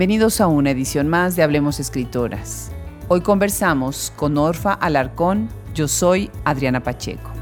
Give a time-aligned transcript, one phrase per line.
[0.00, 2.72] Bienvenidos a una edición más de Hablemos Escritoras.
[3.08, 5.50] Hoy conversamos con Orfa Alarcón.
[5.74, 7.39] Yo soy Adriana Pacheco.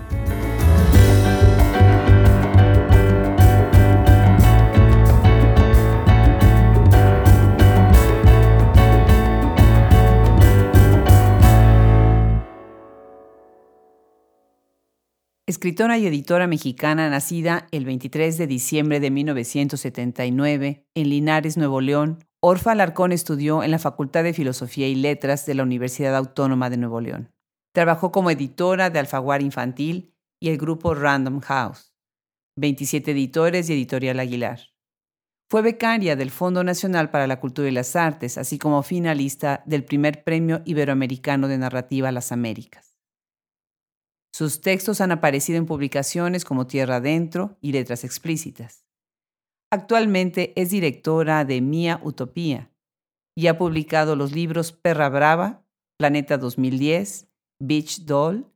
[15.49, 22.19] Escritora y editora mexicana nacida el 23 de diciembre de 1979 en Linares, Nuevo León,
[22.43, 26.77] Orfa Alarcón estudió en la Facultad de Filosofía y Letras de la Universidad Autónoma de
[26.77, 27.33] Nuevo León.
[27.73, 31.95] Trabajó como editora de Alfaguara Infantil y el grupo Random House,
[32.59, 34.61] 27 editores y Editorial Aguilar.
[35.49, 39.83] Fue becaria del Fondo Nacional para la Cultura y las Artes, así como finalista del
[39.83, 42.88] primer Premio Iberoamericano de Narrativa las Américas.
[44.33, 48.85] Sus textos han aparecido en publicaciones como Tierra Adentro y Letras Explícitas.
[49.71, 52.71] Actualmente es directora de Mía Utopía
[53.37, 55.65] y ha publicado los libros Perra Brava,
[55.99, 57.29] Planeta 2010,
[57.61, 58.51] Beach Doll,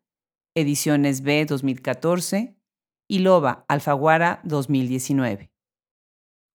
[0.54, 2.56] Ediciones B 2014
[3.08, 5.52] y Loba Alfaguara 2019.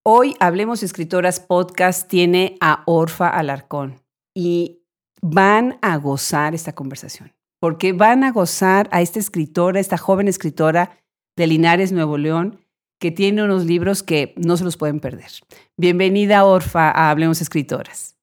[0.03, 4.01] Hoy Hablemos Escritoras Podcast tiene a Orfa Alarcón
[4.33, 4.81] y
[5.21, 10.99] van a gozar esta conversación porque van a gozar a esta escritora, esta joven escritora
[11.35, 12.59] de Linares, Nuevo León,
[12.99, 15.31] que tiene unos libros que no se los pueden perder.
[15.75, 18.15] Bienvenida, Orfa, a Hablemos Escritoras.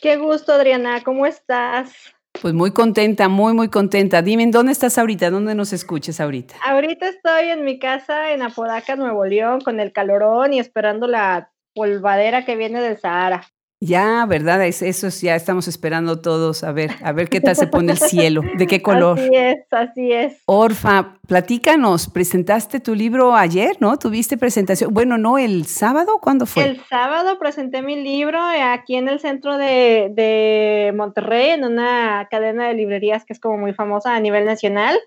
[0.00, 1.92] Qué gusto, Adriana, ¿cómo estás?
[2.40, 4.22] Pues muy contenta, muy, muy contenta.
[4.22, 5.30] Dime, ¿dónde estás ahorita?
[5.30, 6.54] ¿Dónde nos escuchas ahorita?
[6.64, 11.50] Ahorita estoy en mi casa en Apodaca, Nuevo León, con el calorón y esperando la
[11.74, 13.48] polvadera que viene del Sahara.
[13.80, 14.66] Ya, ¿verdad?
[14.66, 18.42] eso ya estamos esperando todos a ver, a ver qué tal se pone el cielo,
[18.56, 19.20] de qué color.
[19.20, 20.42] Así es, así es.
[20.46, 23.96] Orfa, platícanos, presentaste tu libro ayer, ¿no?
[23.96, 24.92] ¿Tuviste presentación?
[24.92, 26.64] Bueno, no, el sábado, ¿cuándo fue?
[26.64, 32.66] El sábado presenté mi libro aquí en el centro de, de Monterrey, en una cadena
[32.66, 34.98] de librerías que es como muy famosa a nivel nacional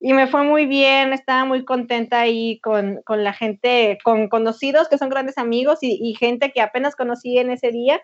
[0.00, 4.88] y me fue muy bien, estaba muy contenta ahí con, con la gente, con conocidos
[4.88, 8.00] que son grandes amigos y, y, gente que apenas conocí en ese día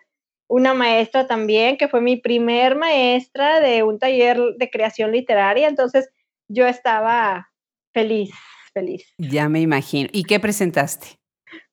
[0.49, 6.11] una maestra también, que fue mi primer maestra de un taller de creación literaria, entonces
[6.49, 7.49] yo estaba
[7.95, 8.35] feliz,
[8.75, 9.15] feliz.
[9.19, 10.09] Ya me imagino.
[10.13, 11.19] ¿Y qué presentaste?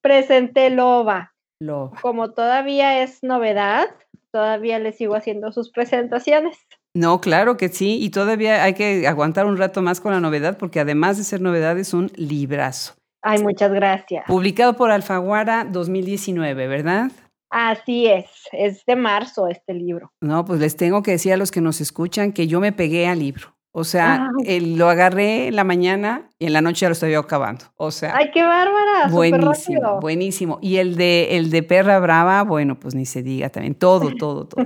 [0.01, 1.34] Presenté Loba.
[1.59, 2.00] Loba.
[2.01, 3.88] Como todavía es novedad,
[4.31, 6.57] todavía le sigo haciendo sus presentaciones.
[7.00, 10.58] No, claro que sí, y todavía hay que aguantar un rato más con la novedad,
[10.58, 12.96] porque además de ser novedad es un librazo.
[13.22, 14.26] Ay, muchas gracias.
[14.28, 17.10] Publicado por Alfaguara 2019, ¿verdad?
[17.50, 20.12] Así es, es de marzo este libro.
[20.20, 23.08] No, pues les tengo que decir a los que nos escuchan que yo me pegué
[23.08, 23.56] al libro.
[23.79, 27.63] O sea, lo agarré en la mañana y en la noche ya lo estoy acabando.
[27.78, 28.13] O sea.
[28.13, 29.07] ¡Ay, qué bárbara!
[29.09, 30.59] Buenísimo, buenísimo.
[30.62, 33.75] Y el de, el de Perra Brava, bueno, pues ni se diga también.
[33.75, 34.66] Todo, todo, todo.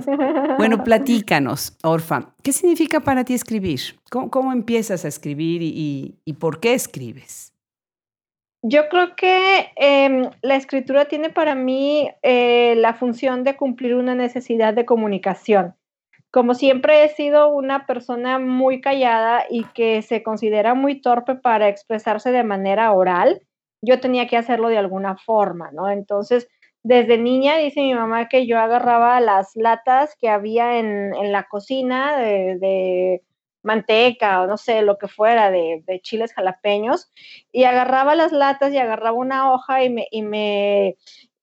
[0.58, 2.34] bueno, platícanos, Orfa.
[2.42, 3.80] ¿Qué significa para ti escribir?
[4.10, 7.54] ¿Cómo, empiezas a escribir y, y por qué escribes?
[8.66, 14.16] Yo creo que em, la escritura tiene para mí eh, la función de cumplir una
[14.16, 15.76] necesidad de comunicación.
[16.34, 21.68] Como siempre he sido una persona muy callada y que se considera muy torpe para
[21.68, 23.42] expresarse de manera oral,
[23.82, 25.88] yo tenía que hacerlo de alguna forma, ¿no?
[25.88, 26.48] Entonces,
[26.82, 32.18] desde niña dice mi mamá que yo agarraba las latas que había en, la cocina
[32.18, 33.22] de
[33.64, 37.10] manteca o no sé, lo que fuera de, chiles jalapeños,
[37.50, 40.96] y agarraba las latas y agarraba una hoja y me, y me,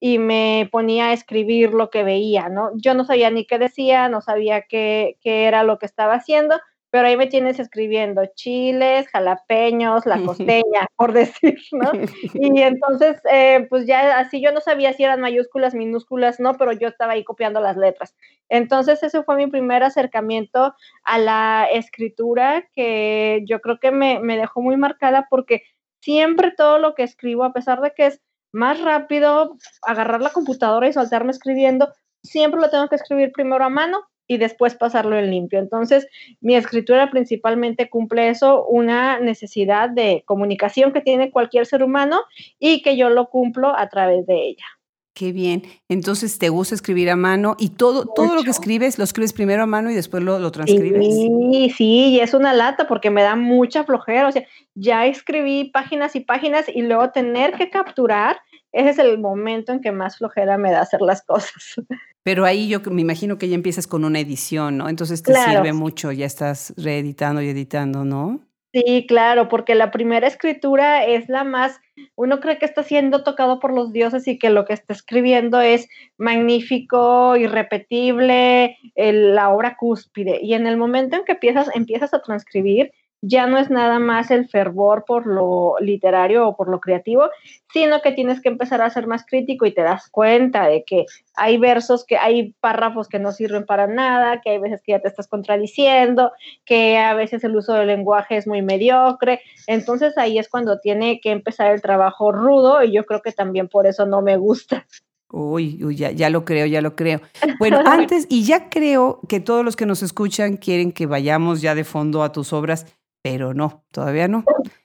[0.04, 2.72] y me ponía a escribir lo que veía, ¿no?
[2.74, 6.60] Yo no sabía ni qué decía, no sabía qué, qué era lo que estaba haciendo,
[6.90, 11.92] pero ahí me tienes escribiendo chiles, jalapeños, la costeña, por decir, ¿no?
[12.34, 16.72] Y entonces, eh, pues ya así yo no sabía si eran mayúsculas, minúsculas, no, pero
[16.72, 18.16] yo estaba ahí copiando las letras.
[18.50, 20.74] Entonces, ese fue mi primer acercamiento
[21.04, 25.62] a la escritura que yo creo que me, me dejó muy marcada porque
[26.00, 30.88] siempre todo lo que escribo, a pesar de que es más rápido agarrar la computadora
[30.88, 31.90] y soltarme escribiendo,
[32.24, 35.60] siempre lo tengo que escribir primero a mano y después pasarlo en limpio.
[35.60, 36.08] Entonces,
[36.40, 42.22] mi escritura principalmente cumple eso, una necesidad de comunicación que tiene cualquier ser humano
[42.58, 44.66] y que yo lo cumplo a través de ella.
[45.14, 45.64] Qué bien.
[45.90, 47.56] Entonces, ¿te gusta escribir a mano?
[47.60, 50.52] ¿Y todo, todo lo que escribes, lo escribes primero a mano y después lo, lo
[50.52, 51.06] transcribes?
[51.06, 54.30] Sí, sí, y es una lata porque me da mucha flojera.
[54.30, 54.44] O sea,
[54.74, 58.38] ya escribí páginas y páginas y luego tener que capturar,
[58.72, 61.52] ese es el momento en que más flojera me da hacer las cosas.
[62.24, 64.88] Pero ahí yo me imagino que ya empiezas con una edición, ¿no?
[64.88, 68.42] Entonces te sirve mucho, ya estás reeditando y editando, ¿no?
[68.74, 71.78] Sí, claro, porque la primera escritura es la más,
[72.16, 75.60] uno cree que está siendo tocado por los dioses y que lo que está escribiendo
[75.60, 80.40] es magnífico, irrepetible, la obra cúspide.
[80.42, 82.92] Y en el momento en que empiezas, empiezas a transcribir,
[83.22, 87.30] ya no es nada más el fervor por lo literario o por lo creativo,
[87.72, 91.06] sino que tienes que empezar a ser más crítico y te das cuenta de que
[91.36, 95.00] hay versos, que hay párrafos que no sirven para nada, que hay veces que ya
[95.00, 96.32] te estás contradiciendo,
[96.66, 99.42] que a veces el uso del lenguaje es muy mediocre.
[99.68, 103.68] Entonces ahí es cuando tiene que empezar el trabajo rudo y yo creo que también
[103.68, 104.88] por eso no me gusta.
[105.34, 107.22] Uy, uy ya, ya lo creo, ya lo creo.
[107.58, 111.74] Bueno, antes, y ya creo que todos los que nos escuchan quieren que vayamos ya
[111.74, 112.86] de fondo a tus obras
[113.22, 114.44] pero no, todavía no,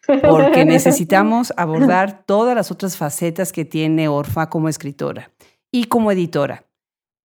[0.29, 5.31] porque necesitamos abordar todas las otras facetas que tiene Orfa como escritora
[5.71, 6.65] y como editora.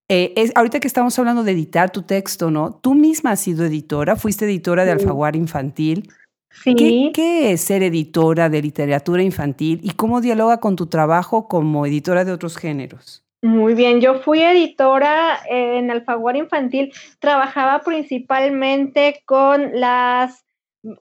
[0.08, 2.74] Eh, es, ahorita que estamos hablando de editar tu texto, ¿no?
[2.74, 6.10] Tú misma has sido editora, fuiste editora de Alfaguara Infantil.
[6.50, 7.10] Sí.
[7.14, 12.26] ¿Qué, es ser editora de literatura infantil y cómo dialoga con tu trabajo como editora
[12.26, 13.24] de otros géneros?
[13.40, 20.44] Muy bien, yo fui editora en Alfaguara Infantil, trabajaba principalmente con las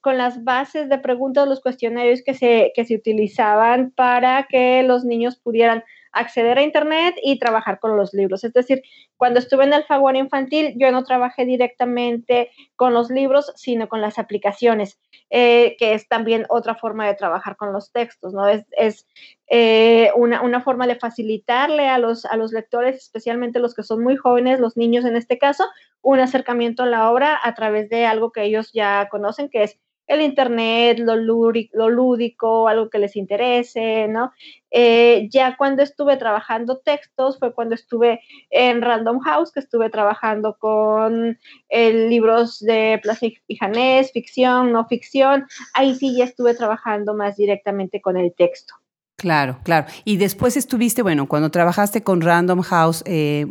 [0.01, 5.05] con las bases de preguntas, los cuestionarios que se, que se utilizaban para que los
[5.05, 8.43] niños pudieran acceder a Internet y trabajar con los libros.
[8.43, 8.81] Es decir,
[9.17, 14.19] cuando estuve en Alfaguara Infantil, yo no trabajé directamente con los libros, sino con las
[14.19, 14.99] aplicaciones,
[15.29, 18.47] eh, que es también otra forma de trabajar con los textos, ¿no?
[18.47, 19.07] Es, es
[19.47, 24.03] eh, una, una, forma de facilitarle a los, a los lectores, especialmente los que son
[24.03, 25.65] muy jóvenes, los niños en este caso,
[26.01, 29.79] un acercamiento a la obra a través de algo que ellos ya conocen, que es
[30.11, 34.31] el internet, lo, lúdico, algo que les interese, ¿no?
[34.69, 40.57] Eh, ya cuando estuve trabajando textos fue cuando estuve en Random House, que estuve trabajando
[40.59, 45.45] con eh, libros de Plaza y Janés, ficción, no ficción.
[45.73, 48.75] Ahí sí ya estuve trabajando más directamente con el texto.
[49.17, 49.87] Claro, claro.
[50.03, 53.45] Y después estuviste, bueno, cuando trabajaste con Random House, eh,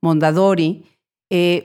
[0.00, 0.86] Mondadori,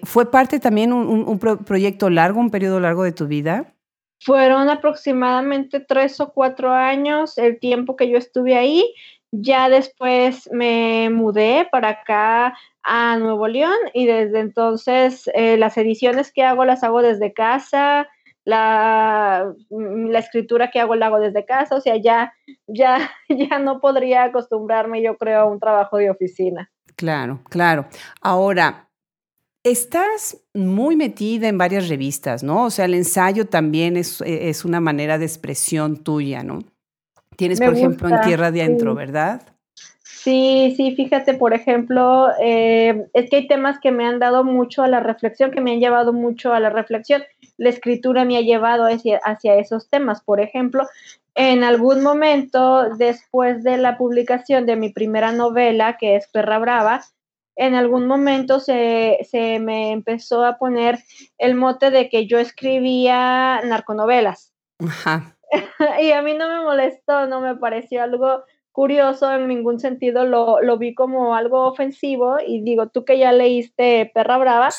[0.04, 3.74] ¿fue parte también un, un proyecto largo, un periodo largo de tu vida?
[4.20, 8.94] Fueron aproximadamente tres o cuatro años el tiempo que yo estuve ahí.
[9.32, 16.32] Ya después me mudé para acá a Nuevo León y desde entonces eh, las ediciones
[16.32, 18.08] que hago las hago desde casa,
[18.46, 22.34] la, mm, la, escritura que hago la hago desde casa, o sea, ya,
[22.66, 26.72] ya, ya no podría acostumbrarme, yo creo, a un trabajo de oficina.
[26.96, 27.86] Claro, claro.
[28.22, 28.87] Ahora,
[29.68, 32.64] Estás muy metida en varias revistas, ¿no?
[32.66, 36.60] O sea, el ensayo también es, es una manera de expresión tuya, ¿no?
[37.36, 39.42] Tienes, por ejemplo, en Tierra Adentro, ¿verdad?
[40.04, 44.84] Sí, sí, fíjate, por ejemplo, eh, es que hay temas que me han dado mucho
[44.84, 47.24] a la reflexión, que me han llevado mucho a la reflexión.
[47.58, 50.22] La escritura me ha llevado hacia, hacia esos temas.
[50.22, 50.88] Por ejemplo,
[51.36, 57.04] en algún momento, después de la publicación de mi primera novela, que es Perra Brava,
[57.58, 61.00] en algún momento se, se, me empezó a poner
[61.38, 64.54] el mote de que yo escribía narconovelas.
[64.80, 65.36] Ajá.
[66.02, 68.44] y a mí no me molestó, no me pareció algo
[68.78, 73.32] curioso en ningún sentido, lo, lo, vi como algo ofensivo y digo, tú que ya
[73.32, 74.70] leíste Perra Brava,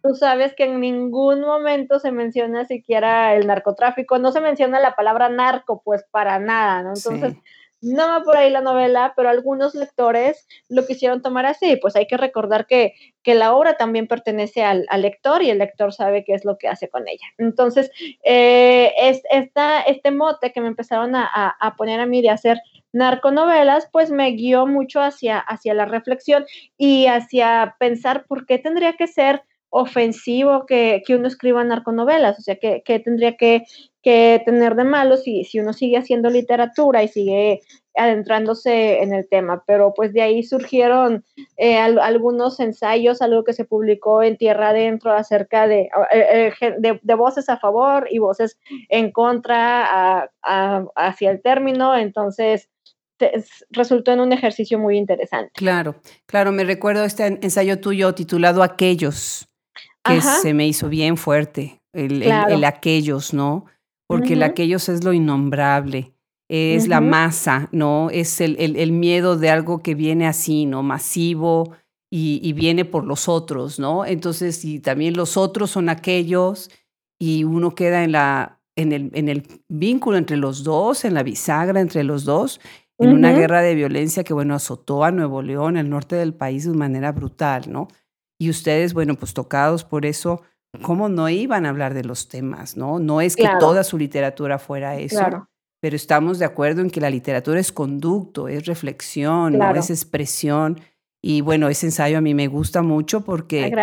[0.00, 4.94] tú sabes que en ningún momento se menciona siquiera el narcotráfico, no se menciona la
[4.94, 6.90] palabra narco, pues para nada, ¿no?
[6.94, 7.34] Entonces,
[7.80, 11.76] no va por ahí la novela, pero algunos lectores lo quisieron tomar así.
[11.76, 15.92] Pues hay que recordar que, que la obra también pertenece al, lector y el lector
[15.92, 17.26] sabe qué es lo que hace con ella.
[17.38, 17.90] Entonces,
[18.24, 22.58] eh, es, esta, este mote que me empezaron a, a, poner a mí de hacer
[22.92, 28.94] narconovelas, pues me guió mucho hacia, hacia la reflexión y hacia pensar por qué tendría
[28.94, 33.64] que ser ofensivo que, que uno escriba narconovelas, o sea, que, que tendría que,
[34.08, 37.60] que tener de malo si, si uno sigue haciendo literatura y sigue
[37.94, 41.26] adentrándose en el tema, pero pues de ahí surgieron
[41.58, 47.14] eh, algunos ensayos, algo que se publicó en Tierra Adentro acerca de, eh, eh, de,
[47.14, 52.70] voces a favor y voces en contra hacia el término, entonces
[53.68, 55.50] resultó en un ejercicio muy interesante.
[55.54, 59.50] Claro, claro, me recuerdo este ensayo tuyo titulado Aquellos,
[60.02, 63.66] que se me hizo bien fuerte, el, el aquellos, ¿no?
[64.08, 66.14] Porque el aquellos es lo innombrable,
[66.48, 68.08] es la masa, ¿no?
[68.10, 70.82] Es el, el, miedo de algo que viene así, ¿no?
[70.82, 71.74] Masivo
[72.10, 74.06] y, y, viene por los otros, ¿no?
[74.06, 76.70] Entonces, y también los otros son aquellos
[77.20, 81.22] y uno queda en, la, en, el, en el vínculo entre los dos, en la
[81.22, 82.60] bisagra entre los dos,
[82.96, 86.64] en una guerra de violencia que, bueno, azotó a Nuevo León, el norte del país,
[86.64, 87.88] de manera brutal, ¿no?
[88.40, 90.42] Y ustedes, bueno, pues tocados por eso,
[90.82, 92.76] ¿cómo no iban a hablar de los temas?
[92.76, 95.48] No, no es que toda su literatura fuera eso,
[95.80, 100.80] pero estamos de acuerdo en que la literatura es conducto, es reflexión, es expresión.
[101.20, 103.74] Y bueno, ese ensayo a mí me gusta mucho porque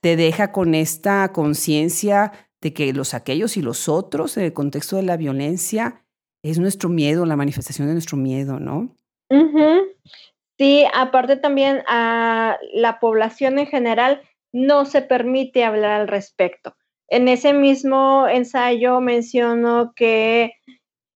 [0.00, 4.96] te deja con esta conciencia de que los aquellos y los otros en el contexto
[4.96, 6.02] de la violencia
[6.42, 8.94] es nuestro miedo, la manifestación de nuestro miedo, ¿no?
[10.58, 14.22] Sí, aparte también a la población en general
[14.54, 16.76] no se permite hablar al respecto.
[17.08, 20.52] En ese mismo ensayo menciono que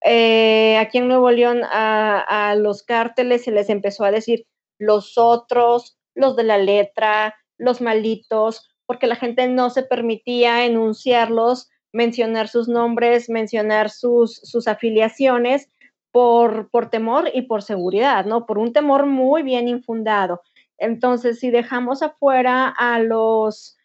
[0.04, 4.46] eh, aquí en Nuevo León a, los cárteles se les empezó a decir
[4.78, 11.68] los otros, los de la letra, los malitos, porque la gente no se permitía enunciarlos,
[11.92, 15.68] mencionar sus nombres, mencionar sus, sus afiliaciones
[16.10, 18.46] por, por temor y por seguridad, ¿no?
[18.46, 20.40] Por un temor muy bien infundado.
[20.78, 23.76] Entonces, si dejamos afuera a los,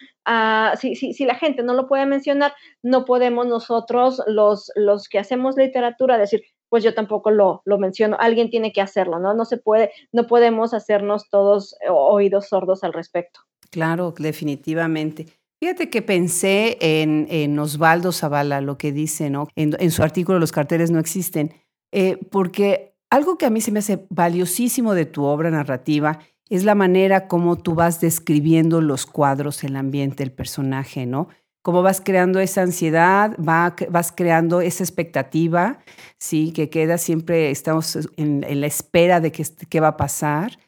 [0.79, 5.57] si, si, la gente no lo puede mencionar, no podemos nosotros, los, los que hacemos
[5.57, 9.33] literatura, decir, pues yo tampoco lo, lo menciono, alguien tiene que hacerlo, ¿no?
[9.33, 13.41] No se puede, no podemos hacernos todos oídos sordos al respecto.
[13.69, 15.27] Claro, definitivamente.
[15.59, 19.47] Fíjate que pensé en, en Osvaldo Zavala, lo que dice, ¿no?
[19.55, 21.53] En, su artículo Los carteles no existen,
[21.91, 26.19] eh, porque algo que a mí se me hace valiosísimo de tu obra narrativa
[26.49, 31.29] es la manera como tú vas describiendo los cuadros, el ambiente, el personaje, ¿no?
[31.61, 35.79] Cómo vas creando esa ansiedad, vas creando esa expectativa,
[36.17, 36.51] ¿sí?
[36.51, 40.59] Que queda siempre, estamos en, la espera de qué va a pasar.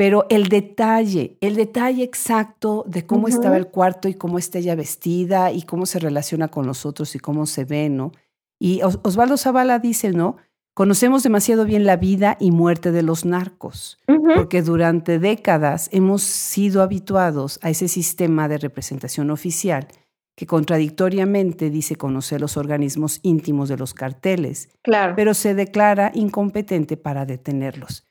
[0.00, 4.74] Pero el detalle, el detalle exacto de cómo estaba el cuarto y cómo está ella
[4.74, 8.10] vestida y cómo se relaciona con los otros y cómo se ve, ¿no?
[8.58, 10.38] Y Osvaldo Zavala dice, ¿no?
[10.80, 13.98] Conocemos demasiado bien la vida y muerte de los narcos,
[14.34, 19.88] porque durante décadas hemos sido habituados a ese sistema de representación oficial
[20.34, 25.12] que contradictoriamente dice conocer los organismos íntimos de los carteles, claro.
[25.16, 28.08] pero se declara incompetente para detenerlos.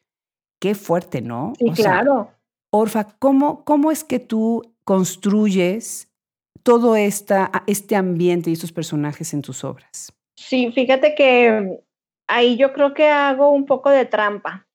[0.61, 1.53] Qué fuerte, ¿no?
[1.57, 2.29] Sí, claro.
[2.69, 6.13] Orfa, ¿cómo, ¿cómo es que tú construyes
[6.61, 10.13] todo esta, este ambiente y estos personajes en tus obras?
[10.35, 11.81] Sí, fíjate que
[12.29, 14.67] ahí yo creo que hago un poco de trampa.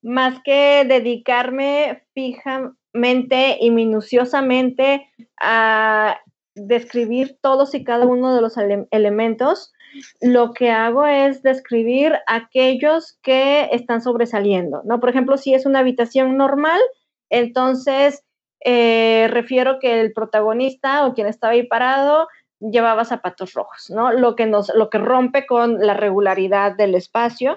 [0.00, 5.08] Más que dedicarme fijamente y minuciosamente
[5.40, 6.18] a
[6.54, 8.56] describir todos y cada uno de los
[8.90, 9.72] elementos,
[10.20, 15.00] lo que hago es describir aquellos que están sobresaliendo, ¿no?
[15.00, 16.80] Por ejemplo, si es una habitación normal,
[17.30, 18.24] entonces
[18.64, 22.28] eh, refiero que el protagonista o quien estaba ahí parado
[22.70, 24.12] llevaba zapatos rojos, ¿no?
[24.12, 27.56] Lo que nos, lo que rompe con la regularidad del espacio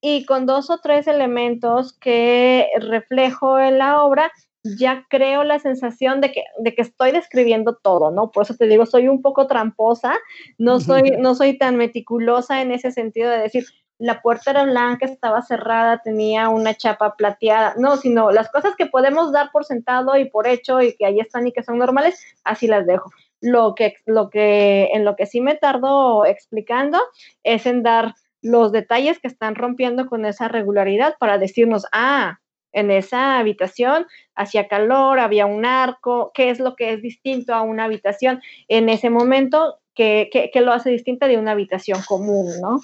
[0.00, 4.30] y con dos o tres elementos que reflejo en la obra,
[4.62, 8.30] ya creo la sensación de que, de que estoy describiendo todo, ¿no?
[8.30, 10.14] Por eso te digo, soy un poco tramposa,
[10.56, 13.64] no soy, no soy tan meticulosa en ese sentido de decir,
[13.98, 18.86] la puerta era blanca, estaba cerrada, tenía una chapa plateada, no, sino las cosas que
[18.86, 22.20] podemos dar por sentado y por hecho y que ahí están y que son normales,
[22.44, 23.10] así las dejo.
[23.40, 26.98] Lo que, lo que, en lo que sí me tardo explicando
[27.42, 28.14] es en dar
[28.44, 32.40] los detalles que están rompiendo con esa regularidad para decirnos, ah,
[32.72, 37.62] en esa habitación hacía calor, había un arco, qué es lo que es distinto a
[37.62, 42.80] una habitación en ese momento que, lo hace distinta de una habitación común, ¿no?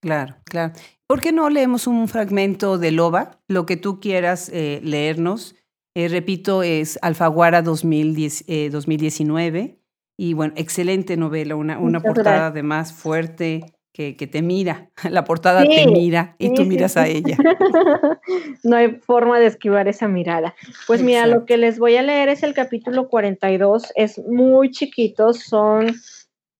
[0.00, 0.72] Claro, claro.
[1.06, 3.40] ¿Por qué no leemos un fragmento de Loba?
[3.48, 5.56] Lo que tú quieras eh, leernos.
[5.94, 9.81] Eh, repito, es Alfaguara 2010, 2019.
[10.22, 14.88] Y bueno, excelente novela, una, una portada además fuerte que, que, te mira.
[15.10, 17.36] La portada te mira y tú miras a ella.
[18.62, 20.54] no hay forma de esquivar esa mirada.
[20.86, 23.92] Pues mira, lo que les voy a leer es el capítulo 42.
[23.96, 25.92] Es muy chiquito, son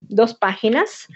[0.01, 1.07] dos páginas.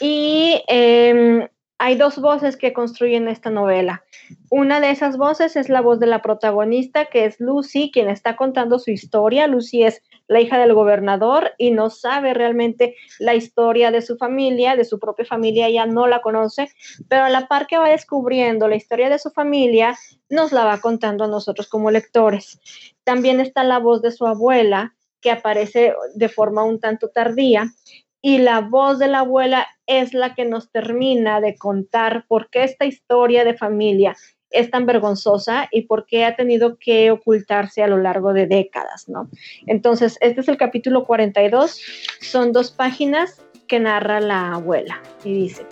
[0.00, 4.04] Y eh, hay dos voces que construyen esta novela.
[4.50, 8.36] Una de esas voces es la voz de la protagonista, que es Lucy, quien está
[8.36, 9.48] contando su historia.
[9.48, 14.76] Lucy es la hija del gobernador y no sabe realmente la historia de su familia,
[14.76, 16.68] de su propia familia, ella no la conoce,
[17.08, 19.96] pero a la par que va descubriendo la historia de su familia,
[20.28, 22.60] nos la va contando a nosotros como lectores.
[23.04, 27.72] También está la voz de su abuela, que aparece de forma un tanto tardía,
[28.20, 32.64] y la voz de la abuela es la que nos termina de contar por qué
[32.64, 34.16] esta historia de familia
[34.50, 39.08] es tan vergonzosa y por qué ha tenido que ocultarse a lo largo de décadas,
[39.08, 39.28] ¿no?
[39.66, 41.80] Entonces, este es el capítulo 42,
[42.20, 45.66] son dos páginas que narra la abuela y dice.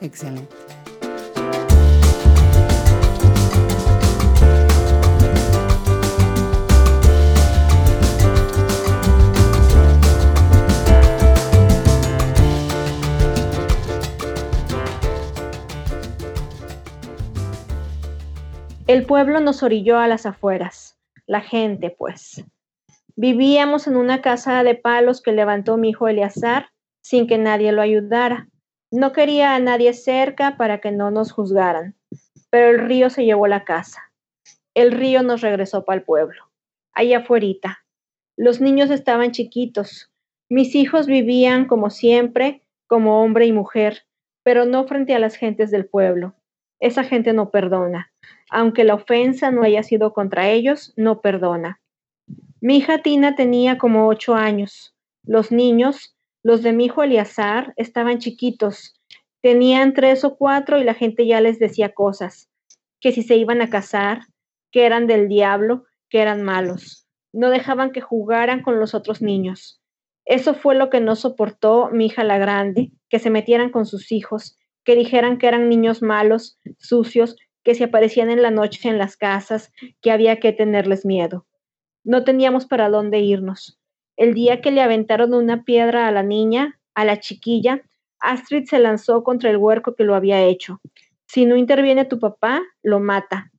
[0.00, 0.79] Excelente.
[18.90, 22.44] El pueblo nos orilló a las afueras, la gente pues.
[23.14, 26.70] Vivíamos en una casa de palos que levantó mi hijo Eleazar
[27.00, 28.48] sin que nadie lo ayudara.
[28.90, 31.94] No quería a nadie cerca para que no nos juzgaran,
[32.50, 34.12] pero el río se llevó la casa.
[34.74, 36.50] El río nos regresó para el pueblo,
[36.92, 37.84] allá afuera.
[38.36, 40.10] Los niños estaban chiquitos.
[40.48, 44.02] Mis hijos vivían como siempre, como hombre y mujer,
[44.42, 46.34] pero no frente a las gentes del pueblo.
[46.80, 48.10] Esa gente no perdona.
[48.50, 51.80] Aunque la ofensa no haya sido contra ellos, no perdona.
[52.60, 54.94] Mi hija Tina tenía como ocho años.
[55.22, 59.00] Los niños, los de mi hijo Eleazar, estaban chiquitos.
[59.40, 62.50] Tenían tres o cuatro y la gente ya les decía cosas.
[63.00, 64.22] Que si se iban a casar,
[64.72, 67.06] que eran del diablo, que eran malos.
[67.32, 69.80] No dejaban que jugaran con los otros niños.
[70.26, 74.12] Eso fue lo que no soportó mi hija la grande, que se metieran con sus
[74.12, 78.98] hijos, que dijeran que eran niños malos, sucios, que se aparecían en la noche en
[78.98, 81.46] las casas, que había que tenerles miedo.
[82.04, 83.78] No teníamos para dónde irnos.
[84.16, 87.82] El día que le aventaron una piedra a la niña, a la chiquilla,
[88.20, 90.80] Astrid se lanzó contra el huerco que lo había hecho.
[91.26, 93.50] Si no interviene tu papá, lo mata.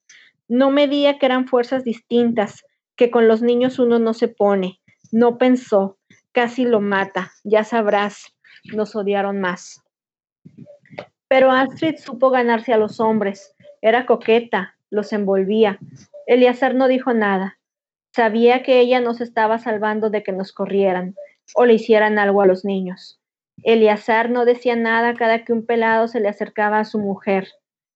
[0.47, 2.65] No medía que eran fuerzas distintas,
[2.95, 4.81] que con los niños uno no se pone.
[5.11, 5.97] No pensó,
[6.31, 7.31] casi lo mata.
[7.43, 8.35] Ya sabrás,
[8.73, 9.81] nos odiaron más.
[11.27, 13.55] Pero Astrid supo ganarse a los hombres.
[13.81, 15.79] Era coqueta, los envolvía.
[16.27, 17.57] Eliazar no dijo nada.
[18.13, 21.15] Sabía que ella nos estaba salvando de que nos corrieran
[21.55, 23.19] o le hicieran algo a los niños.
[23.63, 27.47] Eleazar no decía nada cada que un pelado se le acercaba a su mujer.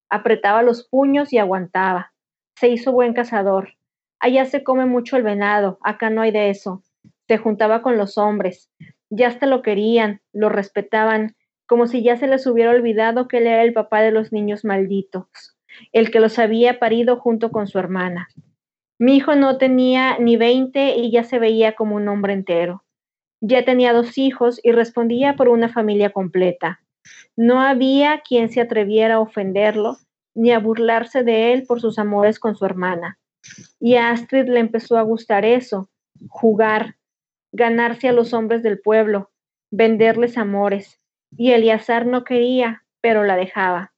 [0.10, 2.14] Apretaba los puños y aguantaba.
[2.56, 3.74] Se hizo buen cazador.
[4.20, 6.84] Allá se come mucho el venado, acá no hay de eso.
[7.28, 8.72] Se juntaba con los hombres.
[9.10, 11.36] Ya hasta lo querían, lo respetaban,
[11.68, 14.64] como si ya se les hubiera olvidado que él era el papá de los niños
[14.64, 15.55] malditos,
[15.92, 18.28] el que los había parido junto con su hermana.
[18.98, 22.84] Mi hijo no tenía ni veinte y ya se veía como un hombre entero.
[23.42, 26.82] Ya tenía dos hijos y respondía por una familia completa.
[27.36, 29.98] No había quien se atreviera a ofenderlo
[30.34, 33.20] ni a burlarse de él por sus amores con su hermana.
[33.80, 35.90] Y a Astrid le empezó a gustar eso,
[36.30, 36.96] jugar,
[37.52, 39.32] ganarse a los hombres del pueblo,
[39.72, 41.00] venderles amores.
[41.38, 43.94] Y Eliazar no quería, pero la dejaba.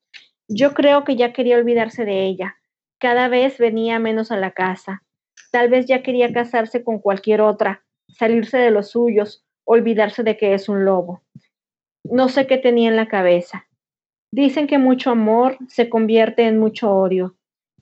[0.49, 2.55] Yo creo que ya quería olvidarse de ella,
[2.99, 5.03] cada vez venía menos a la casa.
[5.51, 10.53] Tal vez ya quería casarse con cualquier otra, salirse de los suyos, olvidarse de que
[10.53, 11.21] es un lobo.
[12.03, 13.67] No sé qué tenía en la cabeza.
[14.31, 17.35] Dicen que mucho amor se convierte en mucho odio.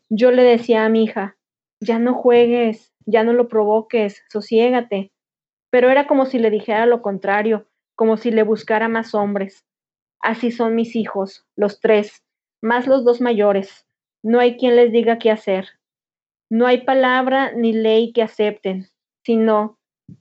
[0.10, 1.38] Yo le decía a mi hija,
[1.80, 5.12] ya no juegues, ya no lo provoques, sosiégate.
[5.70, 9.66] Pero era como si le dijera lo contrario, como si le buscara más hombres.
[10.20, 12.25] Así son mis hijos, los tres,
[12.66, 13.86] más los dos mayores.
[14.24, 15.68] No hay quien les diga qué hacer.
[16.50, 18.88] No hay palabra ni ley que acepten,
[19.24, 19.78] sino,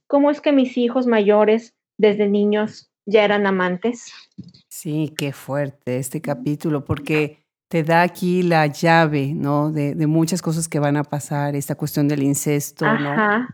[0.07, 4.13] ¿cómo es que mis hijos mayores, desde niños, ya eran amantes?
[4.69, 9.73] Sí, qué fuerte este capítulo, porque te da aquí la llave, ¿no?
[9.73, 13.47] De, muchas cosas que van a pasar, esta cuestión del incesto, ¿no?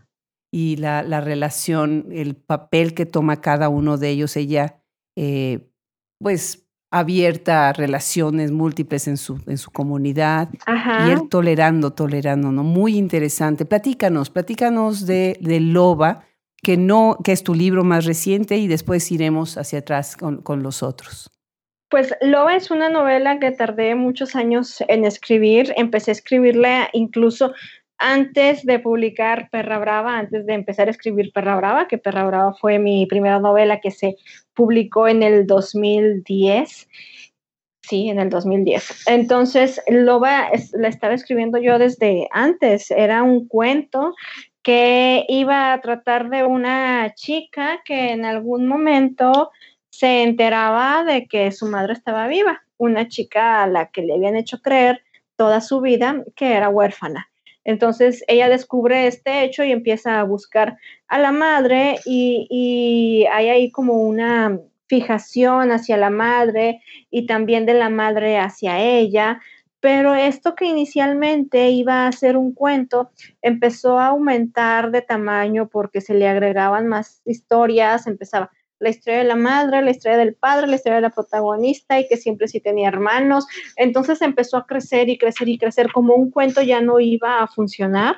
[0.53, 4.83] Y la, la, relación, el papel que toma cada uno de ellos, ella,
[5.15, 5.71] eh,
[6.19, 10.49] pues abierta a relaciones múltiples en su, en su comunidad
[11.07, 12.63] y él tolerando, tolerando, ¿no?
[12.63, 13.65] Muy interesante.
[13.65, 16.25] Platícanos, platícanos de, de, Loba,
[16.61, 20.63] que, no, que es tu libro más reciente y después iremos hacia atrás con, con
[20.63, 21.31] los otros.
[21.89, 25.73] Pues Loba es una novela que tardé muchos años en escribir.
[25.77, 27.53] Empecé a escribirla incluso
[28.01, 32.53] antes de publicar Perra Brava, antes de empezar a escribir Perra Brava, que Perra Brava
[32.53, 34.17] fue mi primera novela que se
[34.55, 36.89] publicó en el 2010.
[37.83, 39.07] Sí, en el 2010.
[39.07, 42.89] Entonces, Loba la estaba escribiendo yo desde antes.
[42.89, 44.15] Era un cuento
[44.63, 49.51] que iba a tratar de una chica que en algún momento
[49.89, 54.35] se enteraba de que su madre estaba viva, una chica a la que le habían
[54.35, 55.03] hecho creer
[55.35, 57.30] toda su vida que era huérfana.
[57.63, 63.71] Entonces ella descubre este hecho y empieza a buscar a la madre y, hay ahí
[63.71, 69.39] como una fijación hacia la madre y también de la madre hacia ella.
[69.79, 76.01] Pero esto que inicialmente iba a ser un cuento empezó a aumentar de tamaño porque
[76.01, 80.67] se le agregaban más historias, empezaba la historia de la madre, la historia del padre,
[80.67, 83.45] la historia de la protagonista y que siempre sí tenía hermanos.
[83.75, 87.47] Entonces empezó a crecer y crecer y crecer como un cuento ya no iba a
[87.47, 88.17] funcionar.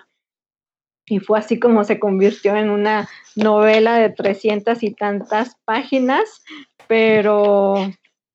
[1.05, 6.41] Y fue así como se convirtió en una novela de trescientas y tantas páginas,
[6.87, 7.75] pero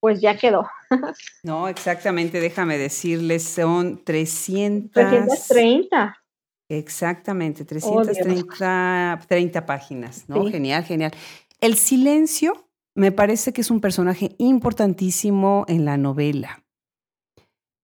[0.00, 0.68] pues ya quedó.
[1.42, 4.90] No, exactamente, déjame decirles, son 300...
[4.92, 6.16] 330.
[6.70, 10.46] Exactamente, 330 30 páginas, ¿no?
[10.50, 11.12] Genial, genial.
[11.60, 16.64] El silencio me parece que es un personaje importantísimo en la novela.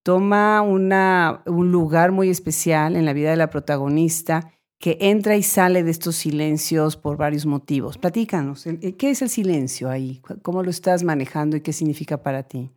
[0.01, 5.43] Toma una, un lugar muy especial en la vida de la protagonista que entra y
[5.43, 7.97] sale de estos silencios por varios motivos.
[7.97, 8.65] Platícanos,
[8.97, 10.21] ¿qué es el silencio ahí?
[10.41, 12.69] ¿Cómo lo estás manejando y qué significa para ti?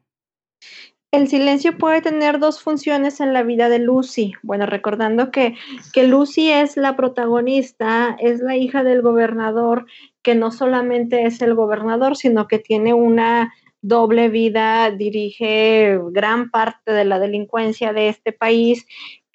[1.10, 4.34] El silencio puede tener dos funciones en la vida de Lucy.
[4.42, 5.54] Bueno, recordando que,
[5.94, 9.86] que Lucy es la protagonista, es la hija del gobernador,
[10.28, 16.92] que no solamente es el gobernador, sino que tiene una doble vida, dirige gran parte
[16.92, 18.86] de la delincuencia de este país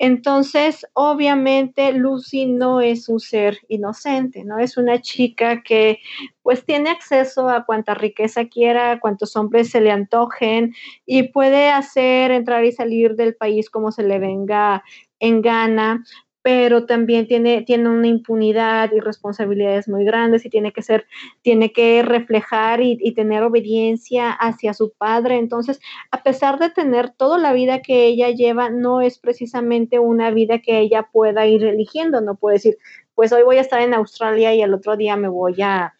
[0.06, 4.60] entonces, obviamente, Lucy no es un ser inocente, ¿no?
[4.60, 6.00] Es una chica que
[6.42, 10.74] pues tiene acceso a cuanta riqueza quiera, a cuantos hombres se le antojen
[11.06, 14.84] y puede hacer entrar y salir del país como se le venga
[15.20, 16.04] en gana,
[16.44, 21.08] pero también tiene, tiene una impunidad y responsabilidades muy grandes y tiene que ser,
[21.42, 25.38] tiene que reflejar y, y, tener obediencia hacia su padre.
[25.38, 25.80] Entonces,
[26.12, 30.60] a pesar de tener toda la vida que ella lleva, no es precisamente una vida
[30.60, 32.78] que ella pueda ir eligiendo, no puede decir,
[33.16, 35.94] pues hoy voy a estar en Australia y el otro día me voy a,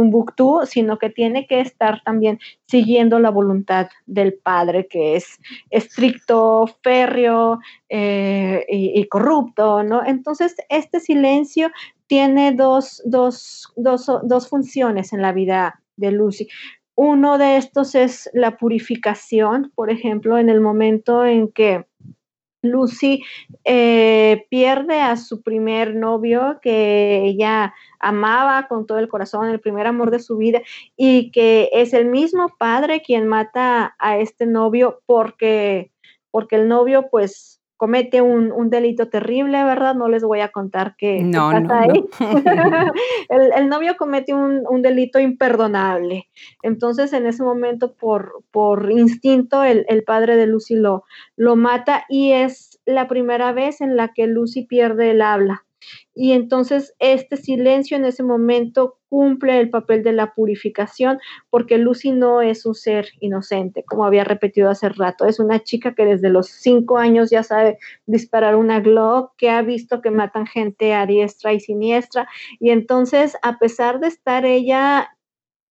[0.00, 6.66] Tumbuktu, sino que tiene que estar también siguiendo la voluntad del padre, que es estricto,
[6.82, 7.58] férreo
[7.90, 10.02] eh, y, corrupto, ¿no?
[10.04, 11.70] Entonces, este silencio
[12.06, 16.48] tiene dos, dos, dos funciones en la vida de Lucy.
[16.94, 21.84] Uno de estos es la purificación, por ejemplo, en el momento en que
[22.62, 23.22] Lucy
[23.64, 29.86] eh, pierde a su primer novio que ella amaba con todo el corazón, el primer
[29.86, 30.60] amor de su vida,
[30.96, 35.90] y que es el mismo padre quien mata a este novio porque,
[36.30, 39.94] porque el novio pues comete un, delito terrible, ¿verdad?
[39.94, 42.04] No les voy a contar qué, pasa ahí.
[43.56, 46.28] el, novio comete un, delito imperdonable.
[46.62, 51.04] Entonces, en ese momento, por, por instinto, el, el, padre de Lucy lo,
[51.36, 55.64] lo mata y es la primera vez en la que Lucy pierde el habla.
[56.14, 61.18] Y entonces este silencio en ese momento cumple el papel de la purificación
[61.50, 65.26] porque Lucy no es un ser inocente, como había repetido hace rato.
[65.26, 69.62] Es una chica que desde los cinco años ya sabe disparar una Glock, que ha
[69.62, 72.28] visto que matan gente a diestra y siniestra.
[72.60, 75.10] Y entonces, a pesar de estar ella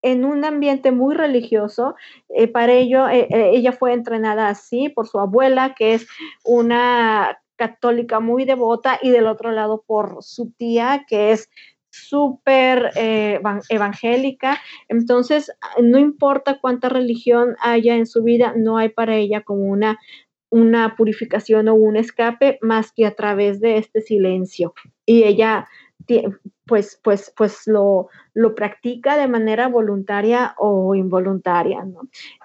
[0.02, 1.96] en un ambiente muy religioso.
[2.30, 6.08] Eh, para ello, eh, eh, ella fue entrenada así por su abuela, que es
[6.44, 11.50] una católica muy devota y del otro lado por su tía que es
[11.92, 14.60] súper eh, evangélica.
[14.88, 20.00] Entonces, no importa cuánta religión haya en su vida, no hay para ella como una,
[20.50, 24.74] una purificación o un escape más que a través de este silencio.
[25.06, 25.68] Y ella
[26.66, 31.86] pues, pues, pues lo, lo practica de manera voluntaria o involuntaria.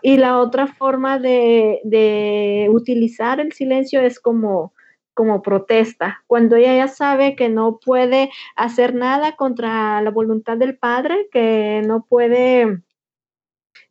[0.03, 4.74] Y la otra forma de, de utilizar el silencio es como
[5.15, 10.77] como protesta, cuando ella ya sabe que no puede hacer nada contra la voluntad del
[10.77, 12.83] padre, que no puede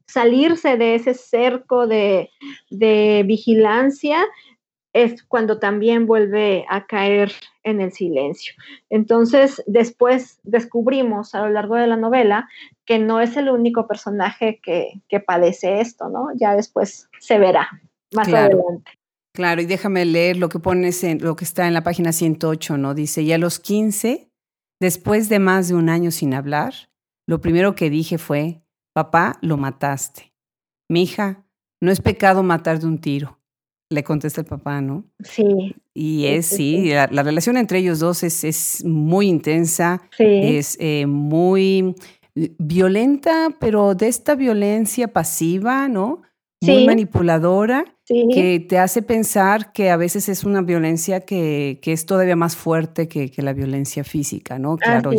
[0.05, 2.29] salirse de ese cerco de,
[3.25, 4.23] vigilancia,
[4.93, 7.31] es cuando también vuelve a caer
[7.63, 8.53] en el silencio.
[8.91, 12.47] Entonces, después descubrimos a lo largo de la novela
[12.86, 16.27] que no es el único personaje que, padece esto, ¿no?
[16.36, 17.67] Ya después se verá
[18.12, 18.91] más adelante.
[19.36, 22.78] Claro, y déjame leer lo que pones en lo que está en la página 108,
[22.78, 22.93] ¿no?
[22.93, 24.30] Dice, y a los 15,
[24.80, 26.74] después de más de un año sin hablar,
[27.28, 28.62] lo primero que dije fue,
[28.93, 30.34] papá, lo mataste.
[30.88, 31.46] Mi hija,
[31.82, 33.39] no es pecado matar de un tiro.
[33.89, 35.06] Le contesta el papá, ¿no?
[35.19, 35.76] Sí.
[35.96, 41.96] Y es, sí, La, relación entre ellos dos es, es muy intensa, es eh, muy
[42.36, 46.22] violenta, pero de esta violencia pasiva, ¿no?
[46.71, 52.06] Muy manipuladora que te hace pensar que a veces es una violencia que, que es
[52.06, 54.78] todavía más fuerte que, que, la violencia física, ¿no?
[54.78, 55.12] Claro,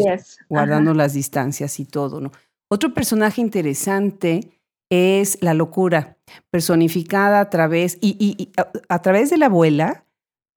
[0.48, 2.30] guardando las distancias y todo, ¿no?
[2.68, 6.18] Otro personaje interesante es la locura,
[6.50, 8.52] personificada a través, y, y,
[8.88, 10.03] a, través de la abuela,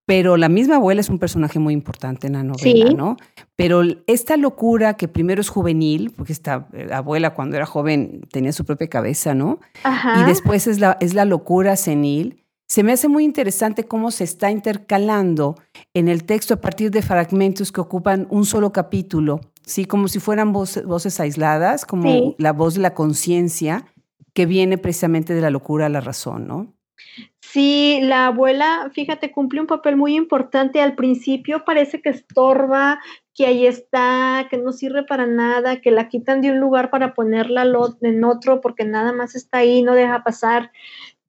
[0.08, 3.17] pero la misma abuela es un personaje muy importante en la novela, ¿no?
[3.58, 8.54] Pero esta locura que primero es juvenil, porque esta eh, abuela cuando era joven tenía
[8.54, 9.60] su propia cabeza, ¿no?
[9.84, 12.41] Y después es la, es la locura senil.
[12.67, 15.58] Se me hace muy interesante cómo se está intercalando
[15.93, 19.84] en el texto a partir de fragmentos que ocupan un solo capítulo, ¿sí?
[19.84, 23.84] Como si fueran voces, aisladas, como la voz de la conciencia
[24.34, 26.78] que viene precisamente de la locura a la razón, ¿no?
[27.49, 30.81] Sí, la abuela, fíjate, cumple un papel muy importante.
[30.81, 32.99] Al principio parece que estorba,
[33.33, 37.13] que ahí está, que no sirve para nada, que la quitan de un lugar para
[37.13, 37.65] ponerla
[38.01, 40.71] en otro porque nada más está ahí, no deja pasar.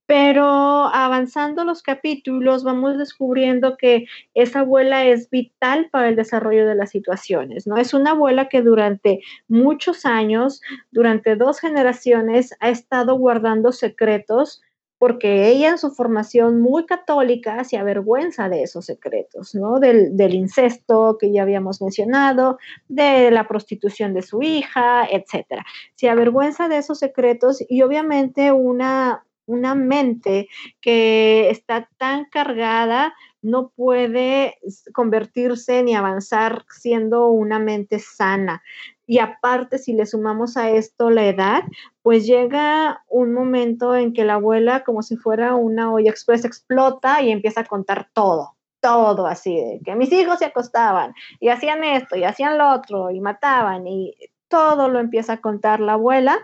[0.07, 6.75] Pero avanzando los capítulos, vamos descubriendo que esa abuela es vital para el desarrollo de
[6.75, 7.77] las situaciones, ¿no?
[7.77, 14.63] Es una abuela que durante muchos años, durante dos generaciones, ha estado guardando secretos
[14.99, 19.79] porque ella en su formación muy católica se avergüenza de esos secretos, ¿no?
[19.79, 22.59] Del, incesto que ya habíamos mencionado,
[22.89, 25.65] de la prostitución de su hija, etcétera.
[25.95, 30.49] Se avergüenza de esos secretos y obviamente una, una mente
[30.81, 34.59] que está tan cargada no puede
[34.93, 38.63] convertirse ni avanzar siendo una mente sana.
[39.09, 41.63] Y aparte, si le sumamos a esto la edad,
[42.03, 47.23] pues llega un momento en que la abuela, como si fuera una olla express, explota
[47.23, 51.85] y empieza a contar todo, todo así, de que mis hijos se acostaban y hacían
[51.85, 54.15] esto y hacían lo otro y mataban y
[54.49, 56.37] todo lo empieza a contar la abuela,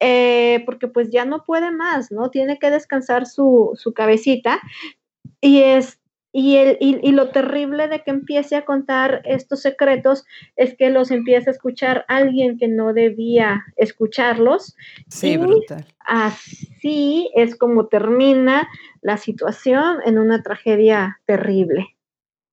[0.00, 2.30] eh, porque pues ya no puede más, ¿no?
[2.30, 4.58] Tiene que descansar su, su cabecita.
[5.42, 6.00] Y, es,
[6.38, 11.10] y, el, y, lo terrible de que empiece a contar estos secretos es que los
[11.10, 14.76] empieza a escuchar alguien que no debía escucharlos.
[15.08, 15.86] Sí, brutal.
[16.00, 18.68] Así es como termina
[19.00, 21.96] la situación en una tragedia terrible.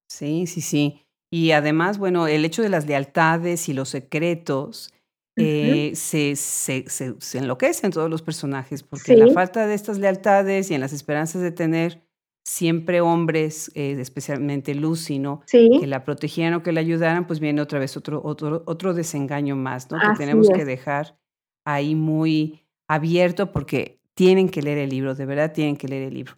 [0.08, 1.06] Sí, sí, sí.
[1.30, 4.94] Y además, bueno, el hecho de las lealtades y los secretos
[5.36, 10.74] eh, se, se, se, enloquecen todos los personajes, porque la falta de estas lealtades y
[10.74, 12.02] en las esperanzas de tener
[12.44, 15.42] siempre hombres, eh, especialmente Lucy, ¿no?
[15.50, 19.56] Que la protegieran o que la ayudaran, pues viene otra vez otro, otro, otro desengaño
[19.56, 19.98] más, ¿no?
[19.98, 21.18] que tenemos que dejar
[21.66, 26.14] ahí muy abierto porque tienen que leer el libro, de verdad tienen que leer el
[26.14, 26.34] libro.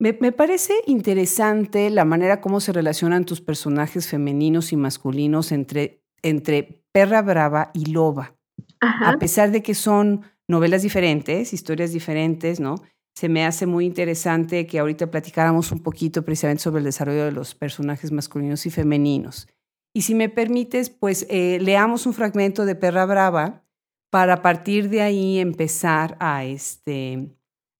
[0.00, 6.84] Me, parece interesante la manera como se relacionan tus personajes femeninos y masculinos entre, entre
[6.92, 8.34] perra brava y loba.
[8.80, 12.74] A pesar de que son novelas diferentes, historias diferentes, ¿no?
[13.14, 17.32] Se me hace muy interesante que ahorita platicáramos un poquito precisamente sobre el desarrollo de
[17.32, 19.46] los personajes masculinos y femeninos.
[19.94, 23.62] Y si me permites, pues eh, leamos un fragmento de Perra Brava
[24.10, 27.28] para a partir de ahí empezar a, este,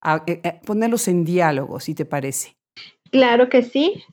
[0.01, 2.55] a eh, eh, ponerlos en diálogo, si te parece.
[3.11, 4.03] Claro que sí.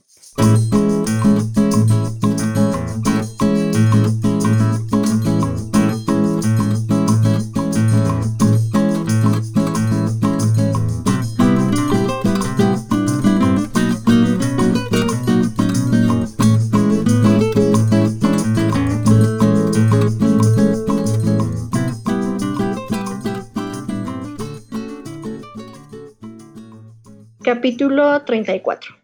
[27.55, 28.97] Capítulo 34.